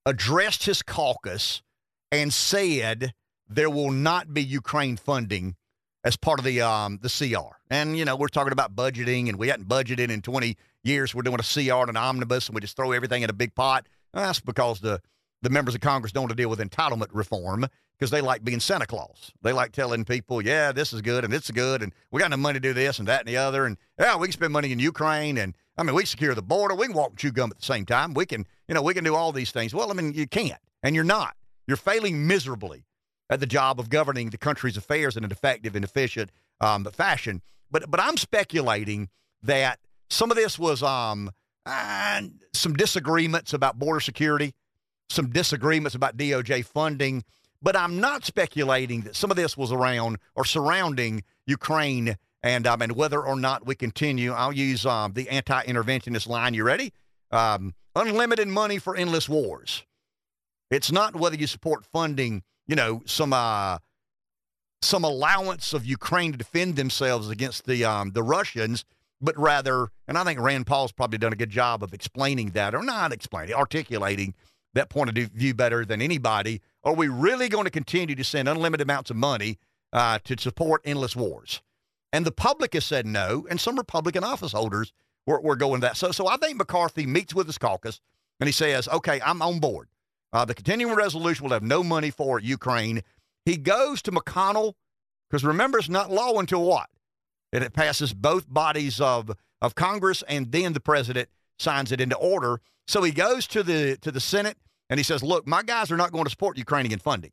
addressed 0.07 0.65
his 0.65 0.83
caucus 0.83 1.63
and 2.11 2.33
said 2.33 3.13
there 3.49 3.71
will 3.71 3.91
not 3.91 4.33
be 4.33 4.43
Ukraine 4.43 4.97
funding 4.97 5.57
as 6.05 6.17
part 6.17 6.39
of 6.39 6.45
the 6.45 6.61
um, 6.63 6.99
the 7.03 7.09
CR. 7.09 7.57
And 7.71 7.97
you 7.99 8.05
know, 8.05 8.17
we're 8.17 8.29
talking 8.29 8.53
about 8.53 8.75
budgeting, 8.75 9.29
and 9.29 9.39
we 9.39 9.49
hadn't 9.49 9.69
budgeted 9.69 10.11
in 10.11 10.23
20 10.23 10.57
years. 10.83 11.15
We're 11.15 11.23
doing 11.23 11.41
a 11.41 11.43
CR 11.43 11.81
and 11.81 11.91
an 11.91 11.97
omnibus, 11.97 12.49
and 12.49 12.55
we 12.55 12.61
just 12.61 12.77
throw 12.77 12.93
everything 12.93 13.23
in 13.23 13.31
a 13.31 13.35
big 13.35 13.55
pot. 13.55 13.87
That's 14.13 14.41
because 14.41 14.81
the 14.81 15.01
the 15.43 15.51
members 15.51 15.75
of 15.75 15.81
Congress 15.81 16.13
don't 16.13 16.25
want 16.25 16.31
to 16.31 16.37
deal 16.37 16.51
with 16.51 16.59
entitlement 16.59 17.09
reform 17.13 17.67
because 18.01 18.11
they 18.11 18.23
like 18.23 18.43
being 18.43 18.61
Santa 18.61 18.87
Claus. 18.87 19.31
They 19.43 19.53
like 19.53 19.73
telling 19.73 20.07
people, 20.07 20.43
yeah, 20.43 20.73
this 20.73 20.95
is 20.95 21.03
good 21.03 21.23
and 21.23 21.35
it's 21.35 21.51
good, 21.51 21.83
and 21.83 21.93
we 22.11 22.19
got 22.19 22.27
enough 22.27 22.41
money 22.41 22.55
to 22.55 22.61
do 22.61 22.73
this 22.73 22.99
and 22.99 23.07
that 23.09 23.21
and 23.21 23.29
the 23.29 23.37
other, 23.37 23.67
and 23.67 23.77
yeah, 23.99 24.17
we 24.17 24.29
can 24.29 24.33
spend 24.33 24.53
money 24.55 24.73
in 24.73 24.79
Ukraine, 24.79 25.37
and 25.37 25.55
I 25.77 25.83
mean, 25.83 25.95
we 25.95 26.07
secure 26.07 26.35
the 26.35 26.43
border. 26.43 26.75
We 26.75 26.87
can 26.87 26.97
walk 26.97 27.11
and 27.11 27.19
chew 27.19 27.31
gum 27.31 27.51
at 27.51 27.59
the 27.59 27.65
same 27.65 27.85
time. 27.85 28.15
We 28.15 28.25
can, 28.25 28.47
you 28.69 28.75
know, 28.75 28.83
we 28.83 28.95
can 28.95 29.05
do 29.05 29.15
all 29.15 29.33
these 29.33 29.51
things. 29.51 29.75
Well, 29.75 29.91
I 29.91 29.95
mean, 29.95 30.15
you 30.15 30.27
can't, 30.27 30.61
and 30.83 30.95
you're 30.95 31.05
not. 31.05 31.37
You're 31.67 31.77
failing 31.77 32.27
miserably 32.27 32.85
at 33.29 33.39
the 33.39 33.47
job 33.47 33.79
of 33.79 33.91
governing 33.91 34.31
the 34.31 34.39
country's 34.39 34.77
affairs 34.77 35.17
in 35.17 35.25
an 35.25 35.31
effective 35.31 35.77
and 35.77 35.85
efficient 35.85 36.31
um, 36.61 36.85
fashion. 36.87 37.43
But, 37.71 37.91
but 37.91 38.01
I'm 38.01 38.17
speculating 38.17 39.09
that 39.43 39.79
some 40.09 40.31
of 40.31 40.37
this 40.37 40.59
was 40.59 40.83
um, 40.83 41.31
uh, 41.67 42.23
some 42.53 42.75
disagreements 42.75 43.53
about 43.53 43.79
border 43.79 44.01
security, 44.01 44.55
some 45.11 45.31
disagreements 45.31 45.95
about 45.95 46.17
DOJ 46.17 46.65
funding. 46.65 47.25
But 47.63 47.77
I'm 47.77 48.01
not 48.01 48.25
speculating 48.25 49.03
that 49.03 49.17
some 49.17 49.31
of 49.31 49.37
this 49.37 49.57
was 49.57 49.71
around 49.71 50.19
or 50.35 50.45
surrounding 50.45 51.25
Ukraine 51.47 52.17
and 52.43 52.67
um, 52.67 52.81
and 52.81 52.93
whether 52.93 53.23
or 53.23 53.37
not 53.37 53.67
we 53.67 53.75
continue. 53.75 54.33
I'll 54.33 54.53
use 54.53 54.87
um, 54.87 55.13
the 55.13 55.29
anti-interventionist 55.29 56.27
line. 56.27 56.55
You 56.55 56.65
ready? 56.65 56.93
Um, 57.31 57.75
unlimited 57.95 58.49
money 58.49 58.79
for 58.79 58.97
endless 58.97 59.29
wars. 59.29 59.85
It's 60.71 60.91
not 60.91 61.17
whether 61.17 61.37
you 61.37 61.47
support 61.47 61.85
funding, 61.85 62.43
you 62.67 62.77
know, 62.77 63.03
some 63.05 63.33
uh, 63.33 63.79
some 64.83 65.05
allowance 65.05 65.75
of 65.75 65.85
Ukraine 65.85 66.33
to 66.33 66.39
defend 66.39 66.77
themselves 66.77 67.29
against 67.29 67.67
the 67.67 67.85
um, 67.85 68.13
the 68.13 68.23
Russians, 68.23 68.85
but 69.21 69.37
rather, 69.39 69.91
and 70.09 70.17
I 70.17 70.25
think 70.25 70.41
Rand 70.41 70.67
Paul's 70.67 70.93
probably 70.93 71.19
done 71.19 71.33
a 71.33 71.37
good 71.37 71.51
job 71.51 71.83
of 71.83 71.93
explaining 71.93 72.51
that, 72.51 72.75
or 72.75 72.83
not 72.83 73.13
explaining, 73.13 73.55
articulating 73.55 74.35
that 74.75 74.91
point 74.91 75.11
of 75.11 75.29
view 75.29 75.55
better 75.55 75.85
than 75.85 76.01
anybody. 76.01 76.61
Are 76.85 76.95
we 76.95 77.09
really 77.09 77.49
going 77.49 77.65
to 77.65 77.71
continue 77.71 78.15
to 78.15 78.25
send 78.25 78.49
unlimited 78.49 78.87
amounts 78.87 79.11
of 79.11 79.17
money 79.17 79.59
uh, 79.93 80.19
to 80.25 80.39
support 80.39 80.83
endless 80.85 81.17
wars? 81.17 81.61
And 82.13 82.25
the 82.25 82.33
public 82.33 82.75
has 82.75 82.85
said 82.85 83.07
no, 83.07 83.47
and 83.49 83.61
some 83.61 83.77
Republican 83.77 84.25
office 84.25 84.53
holders 84.53 84.93
were, 85.27 85.41
were 85.41 85.57
going 85.57 85.81
that. 85.81 85.97
So, 85.97 86.13
so 86.13 86.27
I 86.27 86.37
think 86.37 86.57
McCarthy 86.57 87.07
meets 87.07 87.35
with 87.35 87.47
his 87.47 87.59
caucus 87.59 88.01
and 88.41 88.49
he 88.49 88.53
says, 88.53 88.89
okay, 88.89 89.21
I'm 89.25 89.43
on 89.43 89.61
board. 89.61 89.89
Uh, 90.33 90.45
the 90.45 90.55
continuing 90.55 90.95
resolution 90.95 91.45
will 91.45 91.53
have 91.53 91.63
no 91.63 91.83
money 91.83 92.11
for 92.11 92.39
Ukraine. 92.39 93.03
He 93.45 93.57
goes 93.57 94.03
to 94.03 94.13
McConnell 94.13 94.75
because 95.29 95.45
remember, 95.45 95.79
it's 95.79 95.89
not 95.89 96.11
law 96.11 96.39
until 96.39 96.65
what? 96.65 96.89
It 97.53 97.73
passes 97.73 98.13
both 98.13 98.53
bodies 98.53 99.01
of, 99.01 99.31
of 99.63 99.75
Congress, 99.75 100.23
and 100.29 100.51
then 100.51 100.73
the 100.73 100.81
president 100.81 101.29
signs 101.59 101.93
it 101.93 102.01
into 102.01 102.17
order. 102.17 102.61
So 102.91 103.05
he 103.05 103.13
goes 103.13 103.47
to 103.49 103.63
the 103.63 103.97
to 103.99 104.11
the 104.11 104.19
Senate 104.19 104.59
and 104.89 104.99
he 104.99 105.05
says, 105.05 105.23
"Look, 105.23 105.47
my 105.47 105.63
guys 105.63 105.93
are 105.93 105.97
not 105.97 106.11
going 106.11 106.25
to 106.25 106.31
support 106.31 106.59
Ukrainian 106.59 106.99
funding." 106.99 107.31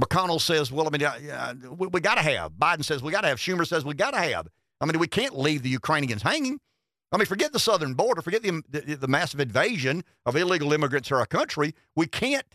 McConnell 0.00 0.40
says, 0.40 0.72
well, 0.72 0.86
I 0.86 0.90
mean, 0.90 1.04
uh, 1.04 1.54
we, 1.76 1.86
we 1.88 2.00
got 2.00 2.14
to 2.14 2.22
have. 2.22 2.52
Biden 2.52 2.82
says 2.82 3.02
we 3.02 3.12
got 3.12 3.20
to 3.20 3.28
have. 3.28 3.38
Schumer 3.38 3.66
says 3.66 3.84
we 3.84 3.92
got 3.92 4.12
to 4.12 4.18
have. 4.18 4.48
I 4.80 4.86
mean, 4.86 4.98
we 4.98 5.06
can't 5.06 5.38
leave 5.38 5.62
the 5.62 5.68
Ukrainians 5.68 6.22
hanging. 6.22 6.58
I 7.12 7.18
mean, 7.18 7.26
forget 7.26 7.52
the 7.52 7.58
southern 7.58 7.92
border, 7.92 8.22
forget 8.22 8.42
the, 8.42 8.62
the, 8.70 8.94
the 8.94 9.08
massive 9.08 9.40
invasion 9.40 10.02
of 10.24 10.34
illegal 10.34 10.72
immigrants 10.72 11.08
to 11.08 11.16
our 11.16 11.26
country. 11.26 11.74
We 11.94 12.06
can't 12.06 12.46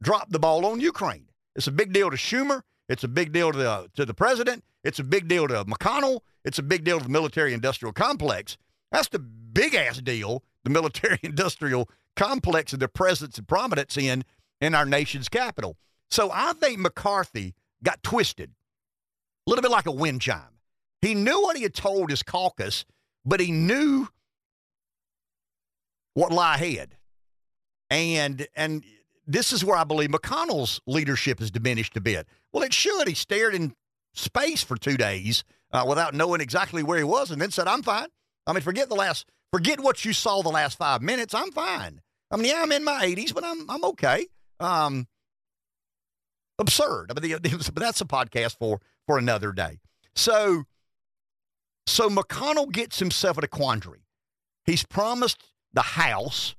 drop 0.00 0.30
the 0.30 0.38
ball 0.38 0.64
on 0.64 0.78
Ukraine. 0.78 1.26
It's 1.56 1.66
a 1.66 1.72
big 1.72 1.92
deal 1.92 2.10
to 2.10 2.16
Schumer. 2.16 2.62
It's 2.88 3.02
a 3.02 3.08
big 3.08 3.32
deal 3.32 3.50
to 3.50 3.58
the, 3.58 3.90
to 3.96 4.04
the 4.04 4.14
president. 4.14 4.62
It's 4.84 5.00
a 5.00 5.04
big 5.04 5.26
deal 5.26 5.48
to 5.48 5.64
McConnell. 5.64 6.20
It's 6.44 6.60
a 6.60 6.62
big 6.62 6.84
deal 6.84 6.98
to 6.98 7.04
the 7.04 7.10
military 7.10 7.52
industrial 7.54 7.92
complex. 7.92 8.56
That's 8.92 9.08
the 9.08 9.18
big 9.18 9.74
ass 9.74 9.98
deal, 9.98 10.44
the 10.64 10.70
military 10.70 11.18
industrial 11.22 11.88
complex 12.16 12.72
and 12.72 12.80
their 12.80 12.88
presence 12.88 13.38
and 13.38 13.48
prominence 13.48 13.96
in 13.96 14.24
in 14.60 14.74
our 14.74 14.86
nation's 14.86 15.28
capital. 15.28 15.76
So 16.10 16.30
I 16.32 16.52
think 16.52 16.78
McCarthy 16.78 17.54
got 17.82 18.02
twisted 18.02 18.50
a 19.46 19.50
little 19.50 19.62
bit 19.62 19.70
like 19.70 19.86
a 19.86 19.92
wind 19.92 20.20
chime. 20.20 20.58
He 21.00 21.14
knew 21.14 21.42
what 21.42 21.56
he 21.56 21.62
had 21.64 21.74
told 21.74 22.10
his 22.10 22.22
caucus, 22.22 22.84
but 23.24 23.40
he 23.40 23.50
knew 23.50 24.06
what 26.14 26.32
lie 26.32 26.54
ahead. 26.54 26.96
And 27.90 28.46
and 28.54 28.84
this 29.26 29.52
is 29.52 29.64
where 29.64 29.76
I 29.76 29.84
believe 29.84 30.10
McConnell's 30.10 30.80
leadership 30.86 31.40
has 31.40 31.50
diminished 31.50 31.96
a 31.96 32.00
bit. 32.00 32.26
Well, 32.52 32.62
it 32.62 32.72
should. 32.72 33.08
He 33.08 33.14
stared 33.14 33.54
in 33.54 33.74
space 34.14 34.62
for 34.62 34.76
two 34.76 34.96
days 34.96 35.44
uh, 35.72 35.84
without 35.88 36.14
knowing 36.14 36.40
exactly 36.40 36.82
where 36.82 36.98
he 36.98 37.04
was, 37.04 37.30
and 37.30 37.40
then 37.40 37.50
said, 37.50 37.66
"I'm 37.66 37.82
fine." 37.82 38.08
I 38.46 38.52
mean, 38.52 38.62
forget 38.62 38.88
the 38.88 38.94
last, 38.94 39.26
forget 39.52 39.80
what 39.80 40.04
you 40.04 40.12
saw 40.12 40.42
the 40.42 40.48
last 40.48 40.78
five 40.78 41.02
minutes. 41.02 41.34
I'm 41.34 41.52
fine. 41.52 42.00
I 42.30 42.36
mean, 42.36 42.46
yeah, 42.46 42.62
I'm 42.62 42.72
in 42.72 42.84
my 42.84 43.04
80s, 43.04 43.34
but 43.34 43.44
I'm 43.44 43.68
I'm 43.70 43.84
okay. 43.84 44.26
Um, 44.58 45.06
absurd. 46.58 47.12
I 47.14 47.20
mean, 47.20 47.38
but 47.42 47.74
that's 47.76 48.00
a 48.00 48.06
podcast 48.06 48.58
for 48.58 48.80
for 49.06 49.18
another 49.18 49.52
day. 49.52 49.78
So, 50.14 50.64
so 51.86 52.08
McConnell 52.08 52.70
gets 52.72 52.98
himself 52.98 53.38
in 53.38 53.44
a 53.44 53.48
quandary. 53.48 54.04
He's 54.64 54.84
promised 54.84 55.42
the 55.72 55.82
House 55.82 56.54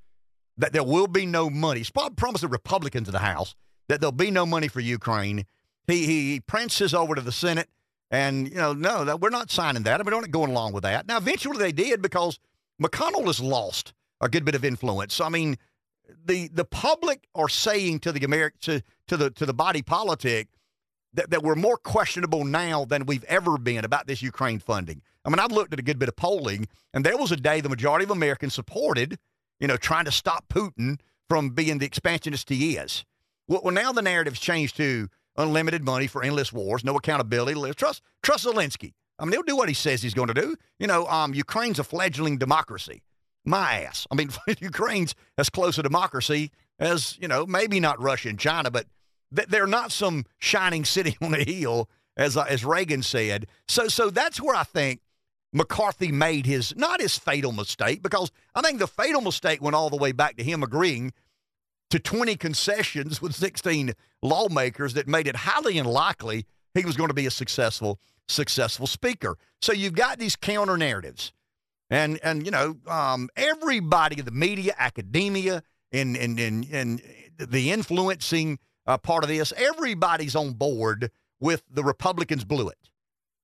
that 0.58 0.74
there 0.74 0.84
will 0.84 1.08
be 1.08 1.26
no 1.26 1.50
money. 1.50 1.80
He's 1.80 1.92
promised 1.92 2.42
the 2.42 2.48
Republicans 2.48 3.08
in 3.08 3.14
the 3.14 3.20
House 3.20 3.56
that 3.90 4.00
there'll 4.00 4.12
be 4.12 4.32
no 4.32 4.46
money 4.46 4.68
for 4.68 4.80
Ukraine. 4.80 5.46
He 5.88 6.06
he 6.06 6.40
princes 6.42 6.94
over 6.94 7.16
to 7.16 7.22
the 7.22 7.32
Senate, 7.32 7.70
and 8.12 8.48
you 8.48 8.56
know, 8.56 8.74
no, 8.74 9.06
that, 9.06 9.20
we're 9.20 9.30
not 9.30 9.50
signing 9.50 9.84
that. 9.84 10.00
I 10.00 10.04
mean, 10.04 10.14
we're 10.14 10.22
not 10.22 10.32
going 10.32 10.52
along 10.52 10.74
with 10.74 10.84
that. 10.84 11.08
Now, 11.08 11.18
eventually 11.18 11.58
they 11.58 11.72
did 11.72 12.02
because 12.02 12.40
McConnell 12.84 13.26
has 13.26 13.40
lost 13.40 13.94
a 14.22 14.30
good 14.30 14.46
bit 14.46 14.56
of 14.56 14.66
influence. 14.66 15.22
I 15.22 15.30
mean, 15.30 15.58
the 16.26 16.50
the 16.50 16.66
public 16.66 17.28
are 17.36 17.50
saying 17.50 18.00
to 18.00 18.12
the 18.12 18.24
American 18.24 18.60
to, 18.62 18.84
to 19.08 19.18
the 19.18 19.30
to 19.32 19.46
the 19.46 19.54
body 19.54 19.82
politic 19.82 20.50
that, 21.14 21.30
that 21.30 21.44
we're 21.44 21.56
more 21.56 21.78
questionable 21.78 22.44
now 22.44 22.86
than 22.86 23.06
we've 23.06 23.24
ever 23.26 23.58
been 23.58 23.86
about 23.86 24.08
this 24.08 24.22
Ukraine 24.22 24.60
funding. 24.60 25.02
I 25.24 25.30
mean, 25.30 25.40
I've 25.40 25.52
looked 25.52 25.74
at 25.74 25.80
a 25.80 25.84
good 25.84 26.00
bit 26.00 26.10
of 26.10 26.16
polling, 26.16 26.68
and 26.94 27.06
there 27.06 27.18
was 27.18 27.32
a 27.32 27.38
day 27.38 27.62
the 27.62 27.70
majority 27.70 28.04
of 28.04 28.12
Americans 28.12 28.54
supported, 28.54 29.18
you 29.60 29.68
know, 29.68 29.78
trying 29.78 30.06
to 30.06 30.12
stop 30.12 30.46
Putin 30.50 31.00
from 31.30 31.50
being 31.52 31.78
the 31.78 31.86
expansionist 31.86 32.50
he 32.50 32.76
is. 32.76 33.06
Well, 33.48 33.62
well 33.64 33.74
now 33.74 33.92
the 33.92 34.02
narrative's 34.02 34.40
changed 34.40 34.76
to 34.78 35.08
unlimited 35.38 35.84
money 35.84 36.08
for 36.08 36.24
endless 36.24 36.52
wars, 36.52 36.84
no 36.84 36.96
accountability. 36.96 37.74
Trust 37.74 38.02
trust 38.22 38.46
Zelensky. 38.46 38.94
I 39.24 39.26
mean, 39.26 39.32
he'll 39.32 39.44
do 39.44 39.56
what 39.56 39.70
he 39.70 39.74
says 39.74 40.02
he's 40.02 40.14
going 40.14 40.28
to 40.28 40.34
do. 40.34 40.58
You 40.80 40.88
know, 40.88 41.08
um, 41.08 41.34
Ukraine's 41.34 41.80
a 41.80 41.84
fledgling 41.86 42.38
democracy. 42.38 43.04
My 43.46 43.84
ass. 43.84 44.06
I 44.12 44.16
mean, 44.16 44.30
Ukraine's 44.60 45.16
as 45.38 45.50
close 45.50 45.78
a 45.78 45.84
democracy 45.84 46.52
as 46.78 47.18
you 47.22 47.30
know, 47.30 47.46
maybe 47.46 47.80
not 47.80 48.02
Russia 48.02 48.28
and 48.28 48.38
China, 48.38 48.70
but 48.70 48.86
they're 49.32 49.66
not 49.66 49.94
some 49.94 50.26
shining 50.40 50.84
city 50.84 51.16
on 51.22 51.34
a 51.34 51.44
hill, 51.44 51.90
as 52.18 52.36
uh, 52.36 52.46
as 52.50 52.66
Reagan 52.66 53.02
said. 53.02 53.48
So, 53.66 53.88
so 53.88 54.10
that's 54.10 54.42
where 54.42 54.58
I 54.58 54.64
think 54.64 55.00
McCarthy 55.54 56.12
made 56.12 56.46
his 56.46 56.76
not 56.76 57.00
his 57.00 57.18
fatal 57.18 57.54
mistake, 57.54 58.04
because 58.04 58.30
I 58.54 58.62
think 58.62 58.80
the 58.80 58.88
fatal 58.88 59.22
mistake 59.22 59.62
went 59.62 59.76
all 59.76 59.90
the 59.90 59.96
way 59.96 60.12
back 60.12 60.36
to 60.36 60.44
him 60.44 60.64
agreeing 60.64 61.14
to 61.92 62.00
20 62.00 62.36
concessions 62.36 63.22
with 63.22 63.34
16 63.34 63.94
lawmakers 64.22 64.96
that 64.96 65.08
made 65.08 65.28
it 65.28 65.38
highly 65.38 65.78
unlikely 65.78 66.46
he 66.74 66.86
was 66.86 66.98
going 66.98 67.10
to 67.10 67.14
be 67.14 67.28
a 67.28 67.32
successful 67.32 68.00
successful 68.28 68.88
speaker. 68.88 69.38
So 69.62 69.74
you've 69.74 69.96
got 69.96 70.20
these 70.20 70.36
counter 70.36 70.78
narratives, 70.78 71.34
and 71.90 72.20
and 72.24 72.46
you 72.46 72.52
know 72.52 72.78
um, 72.88 73.30
everybody, 73.36 74.22
the 74.22 74.32
media, 74.32 74.74
academia, 74.78 75.64
and 75.92 76.16
and 76.16 76.40
and 76.40 76.68
and 76.72 77.02
the 77.38 77.72
influencing 77.72 78.60
uh, 78.86 78.98
part 78.98 79.24
of 79.24 79.30
this, 79.30 79.54
everybody's 79.56 80.36
on 80.36 80.54
board 80.54 81.12
with 81.40 81.64
the 81.70 81.84
Republicans 81.84 82.44
blew 82.44 82.70
it. 82.70 82.90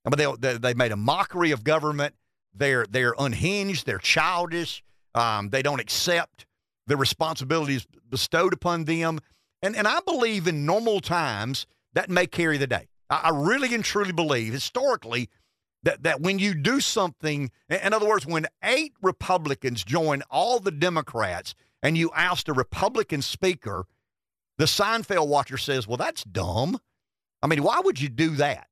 I 0.06 0.10
mean, 0.10 0.36
they, 0.40 0.52
they, 0.52 0.58
they 0.58 0.74
made 0.74 0.92
a 0.92 0.98
mockery 0.98 1.52
of 1.52 1.64
government. 1.64 2.16
They're 2.54 2.86
they're 2.90 3.14
unhinged. 3.18 3.86
They're 3.86 3.98
childish. 4.00 4.84
Um, 5.14 5.50
they 5.50 5.62
don't 5.62 5.80
accept 5.80 6.46
the 6.88 6.98
responsibilities 6.98 7.88
bestowed 8.10 8.54
upon 8.54 8.86
them. 8.86 9.20
And, 9.62 9.76
and 9.76 9.88
I 9.88 10.00
believe 10.06 10.48
in 10.48 10.66
normal 10.66 11.00
times 11.00 11.68
that 11.94 12.10
may 12.10 12.28
carry 12.28 12.58
the 12.58 12.68
day. 12.68 12.88
I, 13.10 13.32
really 13.34 13.74
and 13.74 13.84
truly 13.84 14.12
believe 14.12 14.54
historically 14.54 15.30
that, 15.84 16.04
that 16.04 16.22
when 16.22 16.40
you 16.40 16.54
do 16.54 16.80
something, 16.80 17.52
in 17.70 17.94
other 17.94 18.08
words, 18.08 18.26
when 18.26 18.48
eight 18.64 18.94
Republicans 19.02 19.84
join 19.84 20.22
all 20.30 20.60
the 20.60 20.72
Democrats 20.72 21.56
and 21.82 21.98
you 21.98 22.12
oust 22.14 22.50
a 22.50 22.54
Republican 22.54 23.22
speaker, 23.22 23.86
the 24.58 24.66
Seinfeld 24.66 25.28
watcher 25.28 25.58
says, 25.58 25.88
well, 25.88 25.98
that's 25.98 26.24
dumb. 26.24 26.80
I 27.42 27.48
mean, 27.48 27.64
why 27.64 27.80
would 27.80 28.00
you 28.00 28.10
do 28.10 28.32
that? 28.32 28.68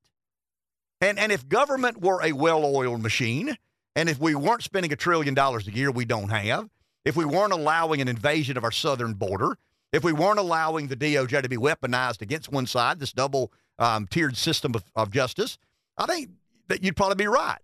And, 1.00 1.18
and 1.18 1.32
if 1.32 1.48
government 1.48 2.00
were 2.00 2.22
a 2.22 2.32
well 2.32 2.64
oiled 2.64 3.02
machine, 3.02 3.56
and 3.96 4.08
if 4.08 4.20
we 4.20 4.34
weren't 4.34 4.62
spending 4.62 4.92
a 4.92 4.96
trillion 4.96 5.34
dollars 5.34 5.66
a 5.66 5.72
year 5.72 5.90
we 5.90 6.04
don't 6.04 6.28
have, 6.28 6.68
if 7.04 7.16
we 7.16 7.24
weren't 7.24 7.52
allowing 7.52 8.00
an 8.00 8.08
invasion 8.08 8.56
of 8.56 8.64
our 8.64 8.70
southern 8.70 9.14
border, 9.14 9.56
if 9.92 10.04
we 10.04 10.12
weren't 10.12 10.38
allowing 10.38 10.88
the 10.88 10.96
DOJ 10.96 11.42
to 11.42 11.48
be 11.48 11.56
weaponized 11.56 12.20
against 12.20 12.52
one 12.52 12.66
side, 12.66 12.98
this 12.98 13.12
double 13.12 13.52
um, 13.78 14.06
tiered 14.06 14.36
system 14.36 14.74
of, 14.74 14.84
of 14.96 15.10
justice, 15.10 15.58
I 15.96 16.06
think 16.06 16.30
that 16.68 16.82
you'd 16.82 16.96
probably 16.96 17.16
be 17.16 17.26
right. 17.26 17.58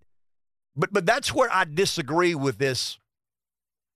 But 0.76 0.92
but 0.92 1.06
that's 1.06 1.32
where 1.32 1.52
I 1.52 1.64
disagree 1.64 2.34
with 2.34 2.58
this 2.58 2.98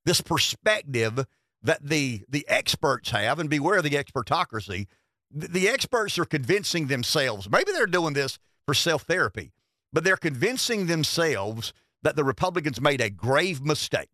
this 0.05 0.21
perspective 0.21 1.27
that 1.63 1.83
the 1.83 2.25
the 2.29 2.47
experts 2.49 3.11
have, 3.11 3.39
and 3.39 3.51
beware 3.51 3.79
of 3.79 3.85
the 3.85 3.91
expertocracy. 3.91 4.87
The, 5.31 5.49
the 5.49 5.69
experts 5.69 6.19
are 6.19 6.25
convincing 6.25 6.87
themselves. 6.87 7.51
Maybe 7.51 7.73
they're 7.73 7.87
doing 7.87 8.15
this 8.15 8.39
for 8.65 8.75
self 8.75 9.03
therapy, 9.03 9.53
but 9.93 10.05
they're 10.05 10.17
convincing 10.17 10.87
themselves 10.87 11.73
that 12.03 12.17
the 12.17 12.25
Republicans 12.25 12.81
made 12.81 13.01
a 13.01 13.11
grave 13.11 13.61
mistake. 13.61 14.11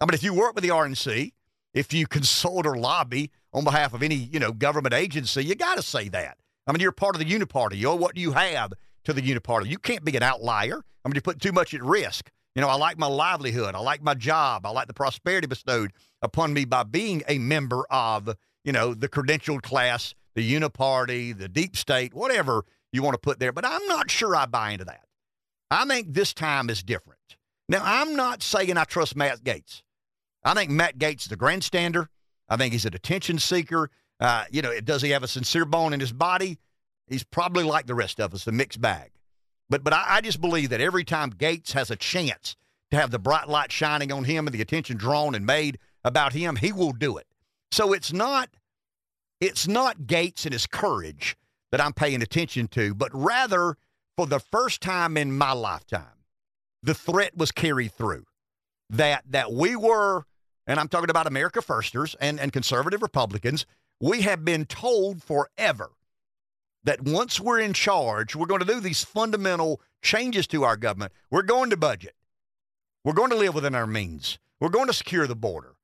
I 0.00 0.04
mean, 0.04 0.14
if 0.14 0.22
you 0.22 0.34
work 0.34 0.54
with 0.54 0.64
the 0.64 0.70
RNC, 0.70 1.32
if 1.72 1.92
you 1.92 2.06
consult 2.06 2.66
or 2.66 2.76
lobby 2.76 3.30
on 3.52 3.64
behalf 3.64 3.94
of 3.94 4.02
any, 4.02 4.14
you 4.14 4.40
know, 4.40 4.52
government 4.52 4.94
agency, 4.94 5.44
you 5.44 5.54
got 5.54 5.76
to 5.76 5.82
say 5.82 6.08
that. 6.08 6.38
I 6.66 6.72
mean, 6.72 6.80
you're 6.80 6.92
part 6.92 7.14
of 7.14 7.20
the 7.20 7.26
uniparty. 7.26 7.76
You 7.76 7.84
know 7.84 7.96
what 7.96 8.16
you 8.16 8.32
have 8.32 8.72
to 9.04 9.12
the 9.12 9.22
uniparty? 9.22 9.68
You 9.68 9.78
can't 9.78 10.04
be 10.04 10.16
an 10.16 10.22
outlier. 10.22 10.82
I 11.04 11.08
mean, 11.08 11.14
you 11.14 11.20
put 11.20 11.40
too 11.40 11.52
much 11.52 11.74
at 11.74 11.82
risk. 11.82 12.30
You 12.54 12.62
know, 12.62 12.68
I 12.68 12.74
like 12.74 12.98
my 12.98 13.06
livelihood. 13.06 13.74
I 13.74 13.80
like 13.80 14.02
my 14.02 14.14
job. 14.14 14.66
I 14.66 14.70
like 14.70 14.86
the 14.86 14.94
prosperity 14.94 15.46
bestowed 15.46 15.92
upon 16.22 16.54
me 16.54 16.64
by 16.64 16.82
being 16.82 17.22
a 17.28 17.38
member 17.38 17.84
of, 17.90 18.34
you 18.64 18.72
know, 18.72 18.94
the 18.94 19.08
credentialed 19.08 19.62
class, 19.62 20.14
the 20.34 20.54
uniparty, 20.54 21.36
the 21.36 21.48
deep 21.48 21.76
state, 21.76 22.14
whatever 22.14 22.64
you 22.92 23.02
want 23.02 23.14
to 23.14 23.18
put 23.18 23.38
there. 23.38 23.52
But 23.52 23.66
I'm 23.66 23.86
not 23.86 24.10
sure 24.10 24.34
I 24.34 24.46
buy 24.46 24.70
into 24.70 24.86
that. 24.86 25.04
I 25.70 25.84
think 25.84 26.14
this 26.14 26.32
time 26.32 26.70
is 26.70 26.82
different. 26.82 27.20
Now, 27.68 27.82
I'm 27.84 28.16
not 28.16 28.42
saying 28.42 28.76
I 28.76 28.84
trust 28.84 29.16
Matt 29.16 29.44
Gaetz. 29.44 29.82
I 30.44 30.54
think 30.54 30.70
Matt 30.70 30.98
Gaetz 30.98 31.26
is 31.26 31.32
a 31.32 31.36
grandstander. 31.36 32.06
I 32.48 32.56
think 32.56 32.72
he's 32.72 32.86
a 32.86 32.90
detention 32.90 33.38
seeker. 33.38 33.90
Uh, 34.20 34.44
you 34.50 34.62
know, 34.62 34.78
does 34.80 35.02
he 35.02 35.10
have 35.10 35.22
a 35.22 35.28
sincere 35.28 35.64
bone 35.64 35.92
in 35.92 36.00
his 36.00 36.12
body? 36.12 36.58
He's 37.06 37.24
probably 37.24 37.64
like 37.64 37.86
the 37.86 37.94
rest 37.94 38.20
of 38.20 38.34
us, 38.34 38.46
a 38.46 38.52
mixed 38.52 38.80
bag. 38.80 39.12
But 39.68 39.84
but 39.84 39.92
I, 39.92 40.04
I 40.08 40.20
just 40.20 40.40
believe 40.40 40.70
that 40.70 40.80
every 40.80 41.04
time 41.04 41.30
Gaetz 41.30 41.72
has 41.72 41.90
a 41.90 41.96
chance 41.96 42.56
to 42.90 42.96
have 42.96 43.10
the 43.10 43.18
bright 43.18 43.48
light 43.48 43.72
shining 43.72 44.12
on 44.12 44.24
him 44.24 44.46
and 44.46 44.54
the 44.54 44.62
attention 44.62 44.96
drawn 44.96 45.34
and 45.34 45.44
made 45.44 45.78
about 46.04 46.32
him, 46.32 46.56
he 46.56 46.72
will 46.72 46.92
do 46.92 47.16
it. 47.16 47.26
So 47.72 47.92
it's 47.92 48.12
not 48.12 48.48
it's 49.40 49.68
not 49.68 50.02
Gaetz 50.02 50.44
and 50.44 50.52
his 50.52 50.66
courage 50.66 51.36
that 51.72 51.80
I'm 51.80 51.92
paying 51.92 52.22
attention 52.22 52.68
to, 52.68 52.94
but 52.94 53.10
rather 53.12 53.76
for 54.16 54.26
the 54.26 54.40
first 54.40 54.80
time 54.80 55.16
in 55.16 55.36
my 55.36 55.52
lifetime, 55.52 56.24
the 56.82 56.94
threat 56.94 57.36
was 57.36 57.52
carried 57.52 57.92
through. 57.92 58.24
That 58.88 59.24
that 59.30 59.52
we 59.52 59.74
were 59.74 60.24
and 60.66 60.80
I'm 60.80 60.88
talking 60.88 61.10
about 61.10 61.26
America 61.26 61.60
Firsters 61.62 62.16
and, 62.20 62.40
and 62.40 62.52
conservative 62.52 63.02
Republicans, 63.02 63.66
we 64.00 64.22
have 64.22 64.44
been 64.44 64.66
told 64.66 65.22
forever 65.22 65.90
that 66.84 67.02
once 67.02 67.40
we're 67.40 67.60
in 67.60 67.72
charge, 67.72 68.36
we're 68.36 68.46
going 68.46 68.60
to 68.60 68.66
do 68.66 68.80
these 68.80 69.04
fundamental 69.04 69.80
changes 70.02 70.46
to 70.46 70.62
our 70.64 70.76
government. 70.76 71.12
We're 71.30 71.42
going 71.42 71.70
to 71.70 71.76
budget. 71.76 72.14
We're 73.04 73.12
going 73.12 73.30
to 73.30 73.36
live 73.36 73.54
within 73.54 73.74
our 73.74 73.86
means. 73.86 74.38
We're 74.60 74.68
going 74.68 74.86
to 74.86 74.92
secure 74.92 75.26
the 75.26 75.36
border. 75.36 75.74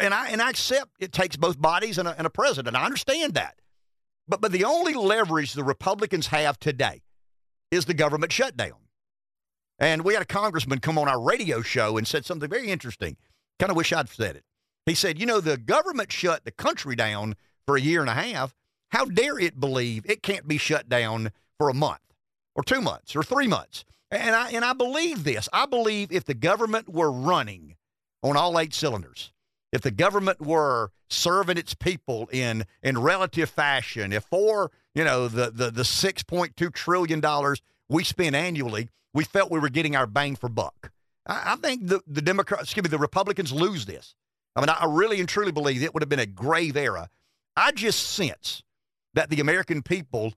And 0.00 0.14
I, 0.14 0.28
and 0.28 0.40
I 0.40 0.50
accept 0.50 0.90
it 1.00 1.12
takes 1.12 1.36
both 1.36 1.60
bodies 1.60 1.98
and 1.98 2.06
a, 2.06 2.16
and 2.16 2.26
a 2.26 2.30
president. 2.30 2.76
I 2.76 2.84
understand 2.84 3.34
that. 3.34 3.56
But, 4.28 4.40
but 4.40 4.52
the 4.52 4.64
only 4.64 4.94
leverage 4.94 5.54
the 5.54 5.64
Republicans 5.64 6.28
have 6.28 6.58
today 6.60 7.02
is 7.70 7.86
the 7.86 7.94
government 7.94 8.32
shutdown. 8.32 8.74
And 9.78 10.04
we 10.04 10.12
had 10.12 10.22
a 10.22 10.26
congressman 10.26 10.80
come 10.80 10.98
on 10.98 11.08
our 11.08 11.20
radio 11.20 11.62
show 11.62 11.96
and 11.96 12.06
said 12.06 12.24
something 12.26 12.48
very 12.48 12.68
interesting. 12.68 13.16
Kind 13.58 13.70
of 13.70 13.76
wish 13.76 13.92
I'd 13.92 14.08
said 14.08 14.36
it. 14.36 14.44
He 14.86 14.94
said, 14.94 15.18
You 15.18 15.26
know, 15.26 15.40
the 15.40 15.56
government 15.56 16.12
shut 16.12 16.44
the 16.44 16.50
country 16.50 16.94
down 16.94 17.34
for 17.70 17.76
a 17.76 17.80
year 17.80 18.00
and 18.00 18.10
a 18.10 18.14
half. 18.14 18.52
How 18.88 19.04
dare 19.04 19.38
it 19.38 19.60
believe 19.60 20.04
it 20.04 20.24
can't 20.24 20.48
be 20.48 20.58
shut 20.58 20.88
down 20.88 21.30
for 21.56 21.68
a 21.68 21.74
month 21.74 22.00
or 22.56 22.64
two 22.64 22.80
months 22.80 23.14
or 23.14 23.22
three 23.22 23.46
months? 23.46 23.84
And 24.10 24.34
I, 24.34 24.50
and 24.50 24.64
I 24.64 24.72
believe 24.72 25.22
this. 25.22 25.48
I 25.52 25.66
believe 25.66 26.10
if 26.10 26.24
the 26.24 26.34
government 26.34 26.88
were 26.88 27.12
running 27.12 27.76
on 28.24 28.36
all 28.36 28.58
eight 28.58 28.74
cylinders, 28.74 29.30
if 29.72 29.82
the 29.82 29.92
government 29.92 30.40
were 30.40 30.90
serving 31.08 31.58
its 31.58 31.74
people 31.74 32.28
in, 32.32 32.64
in 32.82 32.98
relative 32.98 33.48
fashion, 33.48 34.12
if 34.12 34.24
for, 34.24 34.72
you 34.92 35.04
know, 35.04 35.28
the 35.28 35.52
the 35.52 35.70
the 35.70 35.84
six 35.84 36.24
point 36.24 36.56
two 36.56 36.70
trillion 36.70 37.20
dollars 37.20 37.62
we 37.88 38.02
spend 38.02 38.34
annually, 38.34 38.88
we 39.14 39.22
felt 39.22 39.52
we 39.52 39.60
were 39.60 39.68
getting 39.68 39.94
our 39.94 40.08
bang 40.08 40.34
for 40.34 40.48
buck. 40.48 40.90
I, 41.24 41.52
I 41.52 41.54
think 41.54 41.86
the 41.86 42.00
the 42.04 42.20
Democrats, 42.20 42.64
excuse 42.64 42.82
me, 42.82 42.90
the 42.90 42.98
Republicans 42.98 43.52
lose 43.52 43.86
this. 43.86 44.16
I 44.56 44.60
mean, 44.60 44.70
I, 44.70 44.78
I 44.80 44.86
really 44.86 45.20
and 45.20 45.28
truly 45.28 45.52
believe 45.52 45.84
it 45.84 45.94
would 45.94 46.02
have 46.02 46.08
been 46.08 46.18
a 46.18 46.26
grave 46.26 46.76
error. 46.76 47.06
I 47.60 47.72
just 47.72 48.08
sense 48.08 48.62
that 49.12 49.28
the 49.28 49.38
American 49.38 49.82
people 49.82 50.32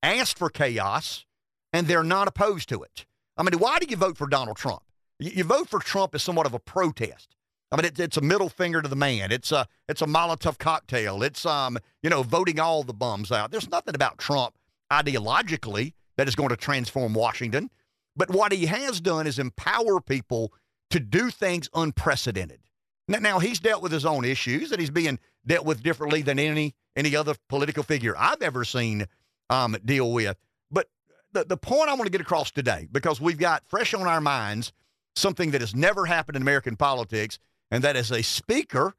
asked 0.00 0.38
for 0.38 0.48
chaos 0.48 1.26
and 1.72 1.88
they're 1.88 2.04
not 2.04 2.28
opposed 2.28 2.68
to 2.68 2.84
it. 2.84 3.04
I 3.36 3.42
mean, 3.42 3.58
why 3.58 3.80
do 3.80 3.86
you 3.90 3.96
vote 3.96 4.16
for 4.16 4.28
Donald 4.28 4.58
Trump? 4.58 4.82
You, 5.18 5.32
you 5.34 5.44
vote 5.44 5.68
for 5.68 5.80
Trump 5.80 6.14
as 6.14 6.22
somewhat 6.22 6.46
of 6.46 6.54
a 6.54 6.60
protest. 6.60 7.34
I 7.72 7.76
mean, 7.76 7.84
it, 7.84 7.98
it's 7.98 8.16
a 8.16 8.20
middle 8.20 8.48
finger 8.48 8.80
to 8.80 8.86
the 8.86 8.94
man. 8.94 9.32
It's 9.32 9.50
a 9.50 9.66
it's 9.88 10.02
a 10.02 10.06
Molotov 10.06 10.58
cocktail. 10.58 11.24
It's 11.24 11.44
um 11.44 11.78
you 12.00 12.10
know 12.10 12.22
voting 12.22 12.60
all 12.60 12.84
the 12.84 12.94
bums 12.94 13.32
out. 13.32 13.50
There's 13.50 13.68
nothing 13.68 13.96
about 13.96 14.18
Trump 14.18 14.54
ideologically 14.90 15.94
that 16.16 16.28
is 16.28 16.36
going 16.36 16.50
to 16.50 16.56
transform 16.56 17.12
Washington, 17.12 17.70
but 18.14 18.30
what 18.30 18.52
he 18.52 18.66
has 18.66 19.00
done 19.00 19.26
is 19.26 19.40
empower 19.40 20.00
people 20.00 20.52
to 20.90 21.00
do 21.00 21.30
things 21.30 21.68
unprecedented. 21.74 22.60
Now, 23.08 23.38
he's 23.38 23.58
dealt 23.58 23.82
with 23.82 23.92
his 23.92 24.04
own 24.04 24.24
issues 24.24 24.70
and 24.70 24.80
he's 24.80 24.90
being 24.90 25.18
dealt 25.46 25.64
with 25.64 25.82
differently 25.82 26.22
than 26.22 26.38
any 26.38 26.74
any 26.94 27.14
other 27.14 27.34
political 27.48 27.82
figure 27.82 28.14
I've 28.18 28.42
ever 28.42 28.64
seen 28.64 29.06
um, 29.50 29.76
deal 29.84 30.12
with. 30.12 30.36
But 30.70 30.88
the, 31.32 31.44
the 31.44 31.56
point 31.56 31.88
I 31.88 31.94
want 31.94 32.04
to 32.04 32.10
get 32.10 32.20
across 32.20 32.50
today, 32.50 32.88
because 32.90 33.20
we've 33.20 33.38
got 33.38 33.62
fresh 33.68 33.94
on 33.94 34.06
our 34.06 34.20
minds 34.20 34.72
something 35.16 35.50
that 35.52 35.60
has 35.60 35.74
never 35.74 36.06
happened 36.06 36.36
in 36.36 36.42
American 36.42 36.76
politics, 36.76 37.38
and 37.70 37.82
that 37.84 37.96
is 37.96 38.10
a 38.10 38.22
speaker 38.22 38.94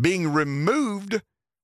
being 0.00 0.32
removed 0.32 1.20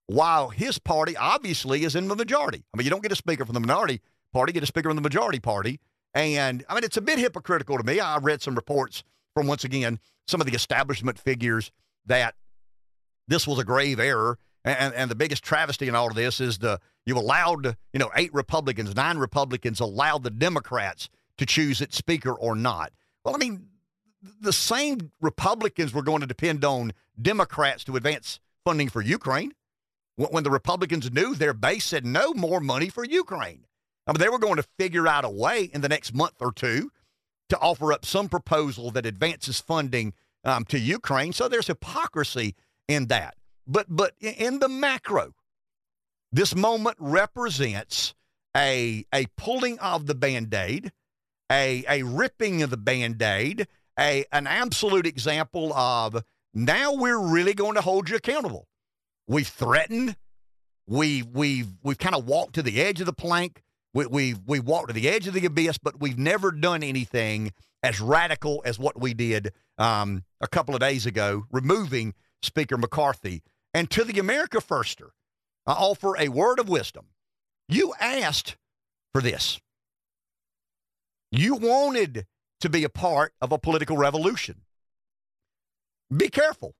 while 0.07 0.51
his 0.51 0.79
party 0.79 1.17
obviously 1.17 1.85
is 1.85 1.97
in 1.97 2.09
the 2.09 2.17
majority. 2.17 2.65
I 2.73 2.77
mean, 2.77 2.85
you 2.85 2.91
don't 2.91 3.03
get 3.03 3.13
a 3.13 3.17
speaker 3.17 3.45
from 3.45 3.55
the 3.55 3.61
minority 3.61 4.01
party, 4.33 4.53
get 4.53 4.63
a 4.63 4.67
speaker 4.67 4.89
from 4.89 4.97
the 4.97 5.03
majority 5.03 5.41
party. 5.41 5.81
And 6.15 6.65
I 6.69 6.75
mean, 6.75 6.85
it's 6.85 6.97
a 6.97 7.03
bit 7.03 7.19
hypocritical 7.19 7.77
to 7.77 7.85
me. 7.85 8.01
I 8.01 8.19
read 8.19 8.41
some 8.41 8.55
reports 8.55 9.05
from, 9.37 9.47
once 9.47 9.65
again, 9.65 10.01
some 10.27 10.41
of 10.41 10.47
the 10.47 10.55
establishment 10.55 11.19
figures 11.19 11.71
that 12.07 12.35
this 13.29 13.47
was 13.47 13.59
a 13.59 13.65
grave 13.65 14.01
error. 14.01 14.39
And, 14.65 14.95
and 14.95 15.11
the 15.11 15.15
biggest 15.15 15.45
travesty 15.45 15.89
in 15.89 15.95
all 15.95 16.09
of 16.09 16.15
this 16.15 16.41
is 16.41 16.57
the 16.57 16.81
you 17.05 17.19
allowed, 17.19 17.77
you 17.93 17.99
know, 17.99 18.11
eight 18.17 18.33
Republicans, 18.33 18.97
nine 18.97 19.19
Republicans 19.19 19.79
allowed 19.79 20.23
the 20.23 20.31
Democrats 20.31 21.11
to 21.37 21.45
choose 21.45 21.83
its 21.83 21.99
speaker 21.99 22.33
or 22.33 22.57
not. 22.57 22.93
Well, 23.25 23.35
I 23.35 23.39
mean, 23.39 23.67
the 24.41 24.55
same 24.55 25.13
Republicans 25.21 25.93
were 25.93 26.03
going 26.03 26.23
to 26.23 26.27
depend 26.27 26.65
on 26.65 26.95
Democrats 27.21 27.85
to 27.85 27.97
advance 27.97 28.41
funding 28.65 28.89
for 28.89 29.03
Ukraine 29.03 29.53
when 30.17 30.45
the 30.45 30.51
Republicans 30.51 31.13
knew 31.13 31.35
their 31.35 31.53
base 31.53 31.85
said 31.85 32.07
no 32.07 32.33
more 32.33 32.61
money 32.61 32.89
for 32.89 33.05
Ukraine. 33.05 33.67
I 34.07 34.13
mean, 34.13 34.19
they 34.19 34.31
were 34.31 34.39
going 34.39 34.57
to 34.57 34.67
figure 34.79 35.07
out 35.07 35.27
a 35.27 35.31
way 35.31 35.65
in 35.65 35.83
the 35.83 35.91
next 35.91 36.15
month 36.15 36.37
or 36.41 36.53
two 36.53 36.91
to 37.49 37.59
offer 37.59 37.93
up 37.93 38.05
some 38.05 38.29
proposal 38.29 38.91
that 38.93 39.07
advances 39.07 39.61
funding 39.61 40.15
um, 40.45 40.65
to 40.67 40.79
Ukraine. 40.79 41.33
So 41.33 41.49
there's 41.49 41.67
hypocrisy 41.67 42.55
in 42.89 43.07
that. 43.07 43.37
But 43.67 43.87
but 43.89 44.15
in 44.21 44.61
the 44.61 44.69
macro, 44.69 45.35
this 46.33 46.55
moment 46.55 46.97
represents 47.01 48.15
a 48.57 49.05
a 49.13 49.27
pulling 49.37 49.79
of 49.81 50.07
the 50.07 50.15
band-aid, 50.15 50.93
a 51.51 51.85
a 51.89 52.03
ripping 52.05 52.63
of 52.63 52.71
the 52.71 52.77
band-aid, 52.77 53.67
a 53.99 54.25
an 54.33 54.47
absolute 54.47 55.07
example 55.07 55.73
of 55.75 56.23
now 56.55 56.95
we're 56.95 57.19
really 57.19 57.55
going 57.55 57.75
to 57.75 57.81
hold 57.81 58.09
you 58.09 58.17
accountable. 58.17 58.69
We've 59.27 59.49
threatened, 59.49 60.17
we 60.87 61.23
we've 61.23 61.73
we've 61.83 61.99
kind 61.99 62.15
of 62.15 62.25
walked 62.25 62.55
to 62.55 62.63
the 62.63 62.81
edge 62.81 63.01
of 63.01 63.07
the 63.07 63.13
plank. 63.13 63.63
We, 63.97 64.05
we've 64.05 64.39
we 64.47 64.61
walked 64.61 64.89
to 64.89 64.93
the 64.93 65.09
edge 65.09 65.27
of 65.27 65.33
the 65.33 65.47
abyss, 65.47 65.79
but 65.79 65.99
we've 65.99 66.19
never 66.19 66.53
done 66.53 66.83
anything 66.83 67.53
as 67.83 67.99
radical 67.99 68.61
as 68.67 68.79
what 68.79 69.01
we 69.01 69.15
did 69.15 69.55
um, 69.79 70.23
a 70.39 70.47
couple 70.47 70.75
of 70.75 70.81
days 70.81 71.07
ago, 71.07 71.45
removing 71.51 72.13
Speaker 72.43 72.77
McCarthy. 72.77 73.43
And 73.73 73.91
to 73.93 74.05
the 74.05 74.19
America 74.19 74.59
Firster, 74.59 75.13
I 75.67 75.73
offer 75.73 76.15
a 76.19 76.29
word 76.29 76.59
of 76.59 76.69
wisdom. 76.69 77.07
You 77.71 77.95
asked 77.99 78.59
for 79.15 79.23
this. 79.23 79.59
You 81.33 81.55
wanted 81.55 82.27
to 82.61 82.69
be 82.69 82.85
a 82.85 82.91
part 82.91 83.33
of 83.41 83.51
a 83.51 83.59
political 83.59 83.97
revolution. 83.97 84.61
Be 86.15 86.29
careful. 86.29 86.75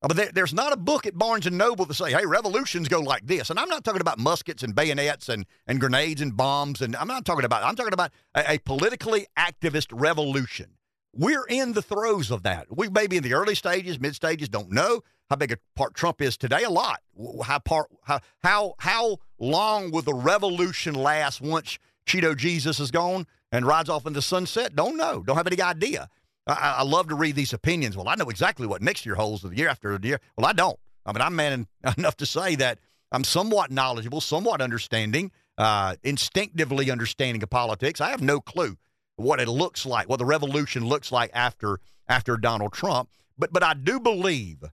But 0.00 0.16
there, 0.16 0.30
there's 0.32 0.54
not 0.54 0.72
a 0.72 0.76
book 0.76 1.06
at 1.06 1.18
Barnes 1.18 1.46
and 1.46 1.58
Noble 1.58 1.84
to 1.86 1.94
say, 1.94 2.12
"Hey, 2.12 2.24
revolutions 2.24 2.88
go 2.88 3.00
like 3.00 3.26
this." 3.26 3.50
And 3.50 3.58
I'm 3.58 3.68
not 3.68 3.82
talking 3.82 4.00
about 4.00 4.18
muskets 4.18 4.62
and 4.62 4.74
bayonets 4.74 5.28
and, 5.28 5.44
and 5.66 5.80
grenades 5.80 6.20
and 6.20 6.36
bombs. 6.36 6.80
And 6.80 6.94
I'm 6.94 7.08
not 7.08 7.24
talking 7.24 7.44
about. 7.44 7.64
I'm 7.64 7.74
talking 7.74 7.92
about 7.92 8.12
a, 8.34 8.52
a 8.52 8.58
politically 8.58 9.26
activist 9.36 9.88
revolution. 9.92 10.74
We're 11.12 11.46
in 11.48 11.72
the 11.72 11.82
throes 11.82 12.30
of 12.30 12.44
that. 12.44 12.66
We 12.70 12.88
may 12.88 13.08
be 13.08 13.16
in 13.16 13.24
the 13.24 13.34
early 13.34 13.56
stages, 13.56 13.98
mid 13.98 14.14
stages. 14.14 14.48
Don't 14.48 14.70
know 14.70 15.02
how 15.28 15.36
big 15.36 15.50
a 15.52 15.58
part 15.74 15.94
Trump 15.94 16.22
is 16.22 16.36
today. 16.36 16.62
A 16.62 16.70
lot. 16.70 17.00
How 17.42 17.58
part 17.58 17.88
how 18.02 18.20
how 18.38 18.74
how 18.78 19.18
long 19.38 19.90
will 19.90 20.02
the 20.02 20.14
revolution 20.14 20.94
last 20.94 21.40
once 21.40 21.78
Cheeto 22.06 22.36
Jesus 22.36 22.78
is 22.78 22.92
gone 22.92 23.26
and 23.50 23.66
rides 23.66 23.88
off 23.88 24.06
in 24.06 24.12
the 24.12 24.22
sunset? 24.22 24.76
Don't 24.76 24.96
know. 24.96 25.24
Don't 25.26 25.36
have 25.36 25.48
any 25.48 25.60
idea. 25.60 26.08
I, 26.48 26.76
I, 26.78 26.82
love 26.82 27.08
to 27.08 27.14
read 27.14 27.36
these 27.36 27.52
opinions. 27.52 27.96
Well, 27.96 28.08
I 28.08 28.14
know 28.14 28.30
exactly 28.30 28.66
what 28.66 28.80
next 28.82 29.04
year 29.04 29.14
holds 29.14 29.42
the 29.42 29.54
year 29.54 29.68
after 29.68 29.96
the 29.98 30.08
year. 30.08 30.20
Well, 30.36 30.46
I 30.46 30.52
don't. 30.52 30.78
I 31.04 31.12
mean, 31.12 31.22
I'm 31.22 31.36
man 31.36 31.66
enough 31.98 32.16
to 32.16 32.26
say 32.26 32.54
that 32.56 32.78
I'm 33.12 33.24
somewhat 33.24 33.70
knowledgeable, 33.70 34.20
somewhat 34.20 34.60
understanding, 34.60 35.30
uh, 35.56 35.96
instinctively 36.02 36.90
understanding 36.90 37.42
of 37.42 37.50
politics. 37.50 38.00
I 38.00 38.10
have 38.10 38.22
no 38.22 38.40
clue 38.40 38.76
what 39.16 39.40
it 39.40 39.48
looks 39.48 39.84
like, 39.84 40.08
what 40.08 40.18
the 40.18 40.24
revolution 40.24 40.86
looks 40.86 41.12
like 41.12 41.30
after 41.34 41.80
after 42.08 42.36
Donald 42.36 42.72
Trump. 42.72 43.10
But 43.36 43.52
but 43.52 43.62
I 43.62 43.74
do 43.74 44.00
believe 44.00 44.64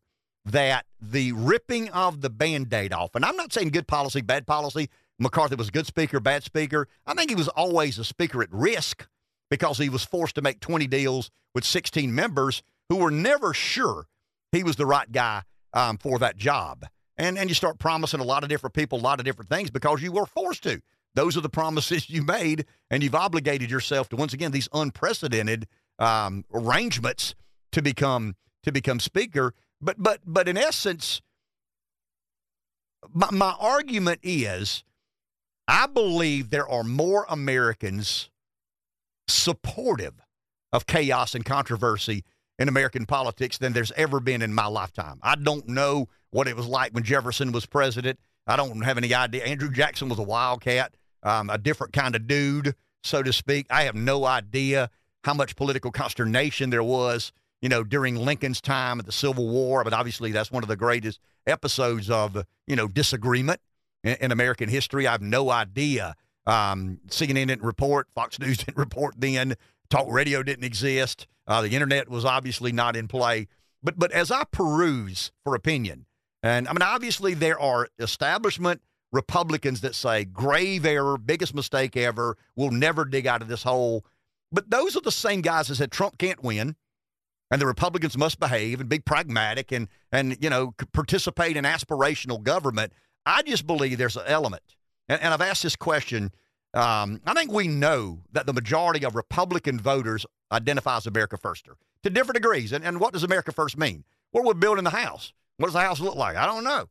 that 0.45 0.85
the 1.01 1.31
ripping 1.31 1.89
of 1.89 2.21
the 2.21 2.29
band-aid 2.29 2.93
off, 2.93 3.15
and 3.15 3.25
I'm 3.25 3.35
not 3.35 3.51
saying 3.51 3.69
good 3.69 3.87
policy, 3.87 4.21
bad 4.21 4.45
policy. 4.45 4.89
McCarthy 5.17 5.55
was 5.55 5.69
a 5.69 5.71
good 5.71 5.87
speaker, 5.87 6.19
bad 6.19 6.43
speaker. 6.43 6.87
I 7.07 7.13
think 7.13 7.29
he 7.29 7.35
was 7.35 7.47
always 7.47 7.97
a 7.97 8.03
speaker 8.03 8.43
at 8.43 8.51
risk 8.51 9.07
because 9.49 9.77
he 9.77 9.89
was 9.89 10.03
forced 10.03 10.35
to 10.35 10.41
make 10.41 10.59
20 10.59 10.87
deals 10.87 11.31
with 11.53 11.63
16 11.63 12.13
members 12.13 12.63
who 12.89 12.97
were 12.97 13.11
never 13.11 13.53
sure 13.53 14.07
he 14.51 14.63
was 14.63 14.75
the 14.75 14.85
right 14.85 15.11
guy 15.11 15.43
um, 15.73 15.97
for 15.97 16.19
that 16.19 16.37
job. 16.37 16.85
And, 17.17 17.37
and 17.37 17.49
you 17.49 17.55
start 17.55 17.79
promising 17.79 18.19
a 18.19 18.25
lot 18.25 18.43
of 18.43 18.49
different 18.49 18.73
people 18.73 18.99
a 18.99 19.01
lot 19.01 19.19
of 19.19 19.25
different 19.25 19.49
things 19.49 19.69
because 19.69 20.01
you 20.01 20.11
were 20.11 20.25
forced 20.25 20.63
to. 20.63 20.81
Those 21.13 21.37
are 21.37 21.41
the 21.41 21.49
promises 21.49 22.09
you 22.09 22.23
made, 22.23 22.65
and 22.89 23.01
you've 23.01 23.15
obligated 23.15 23.71
yourself 23.71 24.09
to 24.09 24.15
once 24.15 24.33
again 24.33 24.51
these 24.51 24.69
unprecedented 24.73 25.67
um, 25.99 26.43
arrangements 26.53 27.35
to 27.71 27.81
become 27.81 28.35
to 28.63 28.71
become 28.71 28.99
speaker. 28.99 29.53
But 29.81 29.95
but 29.97 30.19
but 30.25 30.47
in 30.47 30.57
essence, 30.57 31.21
my, 33.13 33.29
my 33.31 33.55
argument 33.59 34.19
is, 34.23 34.83
I 35.67 35.87
believe 35.87 36.49
there 36.49 36.67
are 36.67 36.83
more 36.83 37.25
Americans 37.29 38.29
supportive 39.27 40.13
of 40.71 40.85
chaos 40.85 41.35
and 41.35 41.45
controversy 41.45 42.23
in 42.57 42.69
American 42.69 43.05
politics 43.05 43.57
than 43.57 43.73
there's 43.73 43.91
ever 43.93 44.19
been 44.19 44.41
in 44.41 44.53
my 44.53 44.65
lifetime. 44.65 45.19
I 45.21 45.35
don't 45.35 45.67
know 45.67 46.07
what 46.31 46.47
it 46.47 46.55
was 46.55 46.67
like 46.67 46.93
when 46.93 47.03
Jefferson 47.03 47.51
was 47.51 47.65
president. 47.65 48.19
I 48.47 48.55
don't 48.55 48.81
have 48.81 48.97
any 48.97 49.13
idea. 49.13 49.43
Andrew 49.43 49.71
Jackson 49.71 50.09
was 50.09 50.19
a 50.19 50.23
wildcat, 50.23 50.95
um, 51.23 51.49
a 51.49 51.57
different 51.57 51.93
kind 51.93 52.15
of 52.15 52.27
dude, 52.27 52.75
so 53.03 53.23
to 53.23 53.33
speak. 53.33 53.65
I 53.69 53.83
have 53.83 53.95
no 53.95 54.25
idea 54.25 54.89
how 55.23 55.33
much 55.33 55.55
political 55.55 55.91
consternation 55.91 56.69
there 56.69 56.83
was, 56.83 57.31
you 57.61 57.69
know, 57.69 57.83
during 57.83 58.15
Lincoln's 58.15 58.61
time 58.61 58.99
at 58.99 59.05
the 59.05 59.11
Civil 59.11 59.49
War. 59.49 59.83
But 59.83 59.93
obviously, 59.93 60.31
that's 60.31 60.51
one 60.51 60.63
of 60.63 60.69
the 60.69 60.75
greatest 60.75 61.19
episodes 61.47 62.09
of, 62.09 62.45
you 62.67 62.75
know, 62.75 62.87
disagreement 62.87 63.59
in, 64.03 64.15
in 64.21 64.31
American 64.31 64.69
history. 64.69 65.07
I 65.07 65.13
have 65.13 65.21
no 65.21 65.49
idea 65.49 66.15
um, 66.45 66.99
CNN 67.07 67.47
didn't 67.47 67.63
report, 67.63 68.07
Fox 68.13 68.39
News 68.39 68.57
didn't 68.57 68.77
report 68.77 69.15
then, 69.17 69.55
talk 69.89 70.07
radio 70.09 70.43
didn't 70.43 70.63
exist, 70.63 71.27
uh, 71.47 71.61
the 71.61 71.69
internet 71.69 72.09
was 72.09 72.25
obviously 72.25 72.71
not 72.71 72.95
in 72.95 73.07
play. 73.07 73.47
But 73.83 73.99
but 73.99 74.11
as 74.11 74.31
I 74.31 74.45
peruse 74.45 75.31
for 75.43 75.53
opinion, 75.55 76.05
and 76.41 76.67
I 76.67 76.73
mean 76.73 76.81
obviously 76.81 77.33
there 77.33 77.59
are 77.59 77.87
establishment 77.99 78.81
Republicans 79.11 79.81
that 79.81 79.95
say 79.95 80.25
grave 80.25 80.85
error, 80.85 81.17
biggest 81.17 81.53
mistake 81.53 81.95
ever, 81.95 82.35
we'll 82.55 82.71
never 82.71 83.05
dig 83.05 83.27
out 83.27 83.41
of 83.41 83.47
this 83.47 83.63
hole. 83.63 84.03
But 84.51 84.69
those 84.69 84.95
are 84.95 85.01
the 85.01 85.11
same 85.11 85.41
guys 85.41 85.67
that 85.67 85.75
said 85.75 85.91
Trump 85.91 86.17
can't 86.17 86.43
win, 86.43 86.75
and 87.51 87.61
the 87.61 87.67
Republicans 87.67 88.17
must 88.17 88.39
behave 88.39 88.79
and 88.79 88.89
be 88.89 88.99
pragmatic 88.99 89.71
and 89.71 89.87
and 90.11 90.37
you 90.41 90.49
know 90.49 90.73
participate 90.91 91.55
in 91.55 91.63
aspirational 91.63 92.41
government. 92.41 92.91
I 93.25 93.43
just 93.43 93.67
believe 93.67 93.97
there's 93.97 94.17
an 94.17 94.27
element 94.27 94.63
and, 95.09 95.21
and 95.21 95.33
I've 95.33 95.41
asked 95.41 95.63
this 95.63 95.75
question. 95.75 96.31
Um, 96.73 97.21
I 97.25 97.33
think 97.33 97.51
we 97.51 97.67
know 97.67 98.19
that 98.33 98.45
the 98.45 98.53
majority 98.53 99.05
of 99.05 99.15
Republican 99.15 99.79
voters 99.79 100.25
identify 100.51 100.97
as 100.97 101.07
America 101.07 101.37
Firster 101.37 101.75
to 102.03 102.09
different 102.09 102.35
degrees. 102.35 102.73
And, 102.73 102.83
and 102.83 102.99
what 102.99 103.13
does 103.13 103.23
America 103.23 103.51
First 103.51 103.77
mean? 103.77 104.03
Well, 104.33 104.43
we're 104.43 104.53
building 104.53 104.83
the 104.83 104.89
house. 104.89 105.33
What 105.57 105.67
does 105.67 105.73
the 105.73 105.79
house 105.79 106.01
look 106.01 106.15
like? 106.15 106.35
I 106.35 106.45
don't 106.45 106.63
know. 106.63 106.89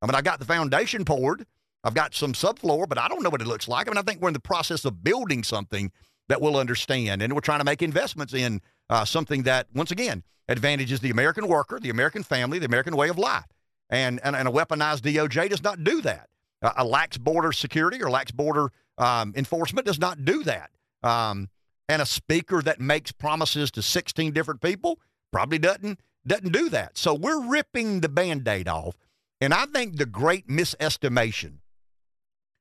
I 0.00 0.06
mean, 0.06 0.14
I 0.14 0.22
got 0.22 0.38
the 0.38 0.44
foundation 0.44 1.04
poured. 1.04 1.46
I've 1.82 1.94
got 1.94 2.14
some 2.14 2.32
subfloor, 2.32 2.88
but 2.88 2.98
I 2.98 3.08
don't 3.08 3.22
know 3.22 3.30
what 3.30 3.42
it 3.42 3.46
looks 3.46 3.68
like. 3.68 3.88
I 3.88 3.90
mean, 3.90 3.98
I 3.98 4.02
think 4.02 4.20
we're 4.20 4.28
in 4.28 4.34
the 4.34 4.40
process 4.40 4.84
of 4.84 5.02
building 5.02 5.42
something 5.42 5.90
that 6.28 6.40
we'll 6.40 6.56
understand, 6.56 7.20
and 7.20 7.34
we're 7.34 7.40
trying 7.40 7.58
to 7.58 7.64
make 7.64 7.82
investments 7.82 8.32
in 8.32 8.62
uh, 8.88 9.04
something 9.04 9.42
that, 9.42 9.66
once 9.74 9.90
again, 9.90 10.22
advantages 10.48 11.00
the 11.00 11.10
American 11.10 11.46
worker, 11.48 11.78
the 11.80 11.90
American 11.90 12.22
family, 12.22 12.58
the 12.58 12.66
American 12.66 12.96
way 12.96 13.08
of 13.08 13.18
life. 13.18 13.44
And, 13.90 14.20
and, 14.24 14.34
and 14.34 14.48
a 14.48 14.50
weaponized 14.50 15.00
DOJ 15.00 15.50
does 15.50 15.62
not 15.62 15.84
do 15.84 16.00
that. 16.02 16.28
Uh, 16.64 16.72
a 16.78 16.84
lax 16.84 17.18
border 17.18 17.52
security 17.52 18.02
or 18.02 18.10
lax 18.10 18.32
border 18.32 18.72
um, 18.96 19.34
enforcement 19.36 19.86
does 19.86 19.98
not 20.00 20.24
do 20.24 20.42
that. 20.44 20.70
Um, 21.02 21.50
and 21.90 22.00
a 22.00 22.06
speaker 22.06 22.62
that 22.62 22.80
makes 22.80 23.12
promises 23.12 23.70
to 23.72 23.82
16 23.82 24.32
different 24.32 24.62
people 24.62 24.98
probably 25.30 25.58
doesn't 25.58 26.00
doesn't 26.26 26.52
do 26.52 26.70
that. 26.70 26.96
So 26.96 27.12
we're 27.12 27.46
ripping 27.46 28.00
the 28.00 28.08
band-aid 28.08 28.66
off. 28.66 28.96
And 29.42 29.52
I 29.52 29.66
think 29.66 29.98
the 29.98 30.06
great 30.06 30.48
misestimation 30.48 31.58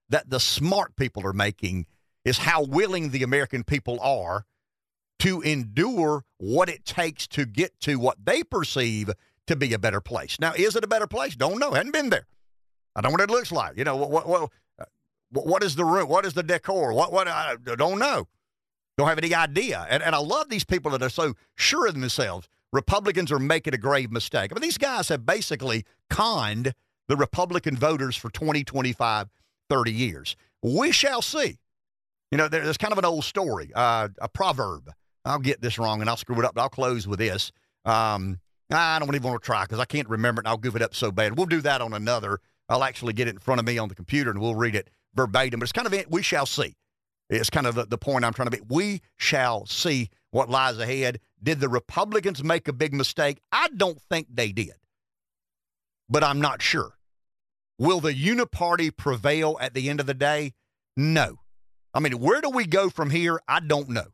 that 0.10 0.30
the 0.30 0.42
smart 0.42 0.98
people 0.98 1.26
are 1.26 1.32
making 1.32 1.86
is 2.26 2.40
how 2.40 2.64
willing 2.64 3.12
the 3.12 3.24
American 3.24 3.64
people 3.64 4.02
are 4.02 4.46
to 5.20 5.40
endure 5.42 6.26
what 6.40 6.68
it 6.68 6.84
takes 6.84 7.26
to 7.28 7.46
get 7.46 7.80
to 7.80 7.96
what 7.96 8.18
they 8.26 8.44
perceive 8.44 9.12
to 9.48 9.56
be 9.56 9.74
a 9.74 9.80
better 9.80 10.02
place. 10.02 10.38
Now, 10.42 10.52
is 10.58 10.76
it 10.76 10.84
a 10.84 10.88
better 10.88 11.08
place? 11.08 11.38
Don't 11.38 11.60
know. 11.60 11.72
Hadn't 11.72 11.94
been 11.94 12.10
there. 12.10 12.26
I 12.96 13.02
don't 13.02 13.12
know 13.12 13.14
what 13.14 13.22
it 13.22 13.32
looks 13.32 13.52
like. 13.52 13.78
You 13.78 13.84
know, 13.84 13.96
what 13.96 14.28
what 14.28 14.52
what 15.32 15.64
is 15.64 15.76
the 15.76 15.86
room? 15.86 16.08
What 16.08 16.26
is 16.26 16.34
the 16.34 16.44
decor? 16.44 16.94
What 16.94 17.12
what 17.12 17.28
I 17.28 17.56
don't 17.56 18.00
know. 18.00 18.28
Don't 18.98 19.08
have 19.08 19.18
any 19.18 19.34
idea. 19.34 19.86
And 19.90 20.04
and 20.04 20.16
I 20.16 20.20
love 20.20 20.50
these 20.50 20.64
people 20.64 20.92
that 20.92 21.02
are 21.02 21.10
so 21.10 21.34
sure 21.56 21.88
of 21.88 22.00
themselves. 22.00 22.48
Republicans 22.72 23.32
are 23.32 23.40
making 23.40 23.74
a 23.74 23.78
grave 23.78 24.12
mistake. 24.12 24.52
I 24.52 24.56
mean, 24.56 24.62
these 24.62 24.80
guys 24.80 25.10
have 25.10 25.26
basically 25.26 25.86
conned 26.10 26.74
the 27.08 27.16
Republican 27.16 27.78
voters 27.78 28.16
for 28.16 28.32
20, 28.32 28.64
25, 28.64 29.30
30 29.70 29.92
years. 29.92 30.36
We 30.64 30.92
shall 30.92 31.22
see. 31.22 31.60
You 32.32 32.38
know, 32.38 32.48
there's 32.48 32.78
kind 32.78 32.92
of 32.92 32.98
an 32.98 33.06
old 33.06 33.26
story, 33.26 33.70
uh, 33.76 34.08
a 34.20 34.28
proverb. 34.28 34.92
I'll 35.24 35.40
get 35.40 35.62
this 35.62 35.78
wrong 35.78 36.02
and 36.02 36.10
I'll 36.10 36.18
screw 36.18 36.40
it 36.40 36.46
up, 36.46 36.56
but 36.56 36.62
I'll 36.62 36.70
close 36.70 37.08
with 37.08 37.20
this. 37.20 37.52
Um, 37.86 38.40
I 38.72 38.98
don't 38.98 39.14
even 39.14 39.30
want 39.30 39.44
to 39.44 39.46
try 39.46 39.64
because 39.64 39.80
I 39.80 39.86
can't 39.86 40.10
remember 40.10 40.40
it 40.40 40.46
and 40.46 40.48
I'll 40.50 40.58
goof 40.58 40.76
it 40.76 40.82
up 40.82 40.96
so 40.96 41.12
bad. 41.12 41.38
We'll 41.38 41.46
do 41.46 41.62
that 41.62 41.82
on 41.82 41.94
another. 41.94 42.40
I'll 42.70 42.84
actually 42.84 43.14
get 43.14 43.28
it 43.28 43.32
in 43.32 43.40
front 43.40 43.60
of 43.60 43.66
me 43.66 43.78
on 43.78 43.90
the 43.90 43.96
computer 43.96 44.32
and 44.32 44.40
we'll 44.40 44.56
read 44.56 44.76
it 44.76 44.90
verbatim. 45.14 45.60
But 45.60 45.66
it's 45.66 45.72
kind 45.72 45.88
of, 45.88 45.94
it, 45.94 46.10
we 46.10 46.22
shall 46.22 46.46
see. 46.46 46.76
It's 47.30 47.50
kind 47.50 47.68
of 47.68 47.76
the, 47.76 47.86
the 47.86 47.98
point 47.98 48.26
I'm 48.26 48.34
trying 48.34 48.48
to 48.48 48.52
make. 48.52 48.70
We 48.70 49.02
shall 49.18 49.66
see 49.66 50.10
what 50.32 50.50
lies 50.50 50.78
ahead. 50.78 51.20
Did 51.42 51.60
the 51.60 51.70
Republicans 51.70 52.44
make 52.44 52.68
a 52.68 52.74
big 52.74 52.94
mistake? 52.94 53.40
I 53.52 53.70
don't 53.70 54.00
think 54.02 54.28
they 54.32 54.52
did, 54.52 54.74
but 56.10 56.24
I'm 56.24 56.42
not 56.42 56.62
sure. 56.62 56.98
Will 57.80 58.00
the 58.00 58.14
uniparty 58.14 58.96
prevail 58.96 59.58
at 59.60 59.74
the 59.74 59.90
end 59.90 60.00
of 60.00 60.06
the 60.06 60.14
day? 60.14 60.54
No. 60.96 61.40
I 61.94 62.00
mean, 62.00 62.20
where 62.20 62.42
do 62.42 62.50
we 62.50 62.66
go 62.66 62.90
from 62.90 63.10
here? 63.10 63.40
I 63.48 63.60
don't 63.60 63.90
know. 63.90 64.08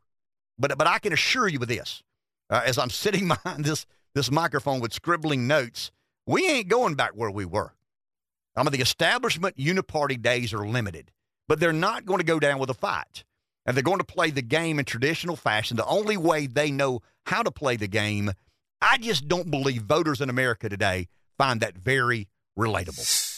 But, 0.58 0.78
but 0.78 0.88
I 0.88 1.00
can 1.00 1.14
assure 1.14 1.48
you 1.48 1.60
with 1.60 1.70
this 1.70 2.04
uh, 2.50 2.62
as 2.66 2.78
I'm 2.78 2.90
sitting 2.90 3.28
behind 3.28 3.66
this, 3.66 3.86
this 4.16 4.32
microphone 4.32 4.80
with 4.80 4.94
scribbling 4.94 5.48
notes, 5.48 5.92
we 6.26 6.48
ain't 6.48 6.68
going 6.68 6.96
back 6.96 7.12
where 7.16 7.32
we 7.32 7.46
were. 7.46 7.74
I 8.60 8.64
mean, 8.64 8.72
the 8.72 8.82
establishment 8.82 9.58
uniparty 9.58 10.22
days 10.22 10.54
are 10.54 10.68
limited, 10.68 11.12
but 11.48 11.60
they're 11.60 11.72
not 11.72 12.06
going 12.06 12.20
to 12.20 12.26
go 12.26 12.40
down 12.40 12.60
with 12.60 12.70
a 12.70 12.74
fight. 12.74 13.24
And 13.66 13.76
they're 13.76 13.84
going 13.84 14.00
to 14.00 14.04
play 14.04 14.32
the 14.32 14.42
game 14.42 14.80
in 14.80 14.86
traditional 14.86 15.36
fashion, 15.36 15.78
the 15.78 15.86
only 15.86 16.18
way 16.18 16.48
they 16.48 16.72
know 16.72 17.02
how 17.26 17.44
to 17.44 17.52
play 17.52 17.76
the 17.76 17.88
game. 17.88 18.32
I 18.82 18.98
just 18.98 19.28
don't 19.28 19.52
believe 19.52 19.84
voters 19.84 20.22
in 20.22 20.30
America 20.30 20.70
today 20.70 21.08
find 21.38 21.62
that 21.62 21.78
very 21.78 22.28
relatable. 22.58 23.29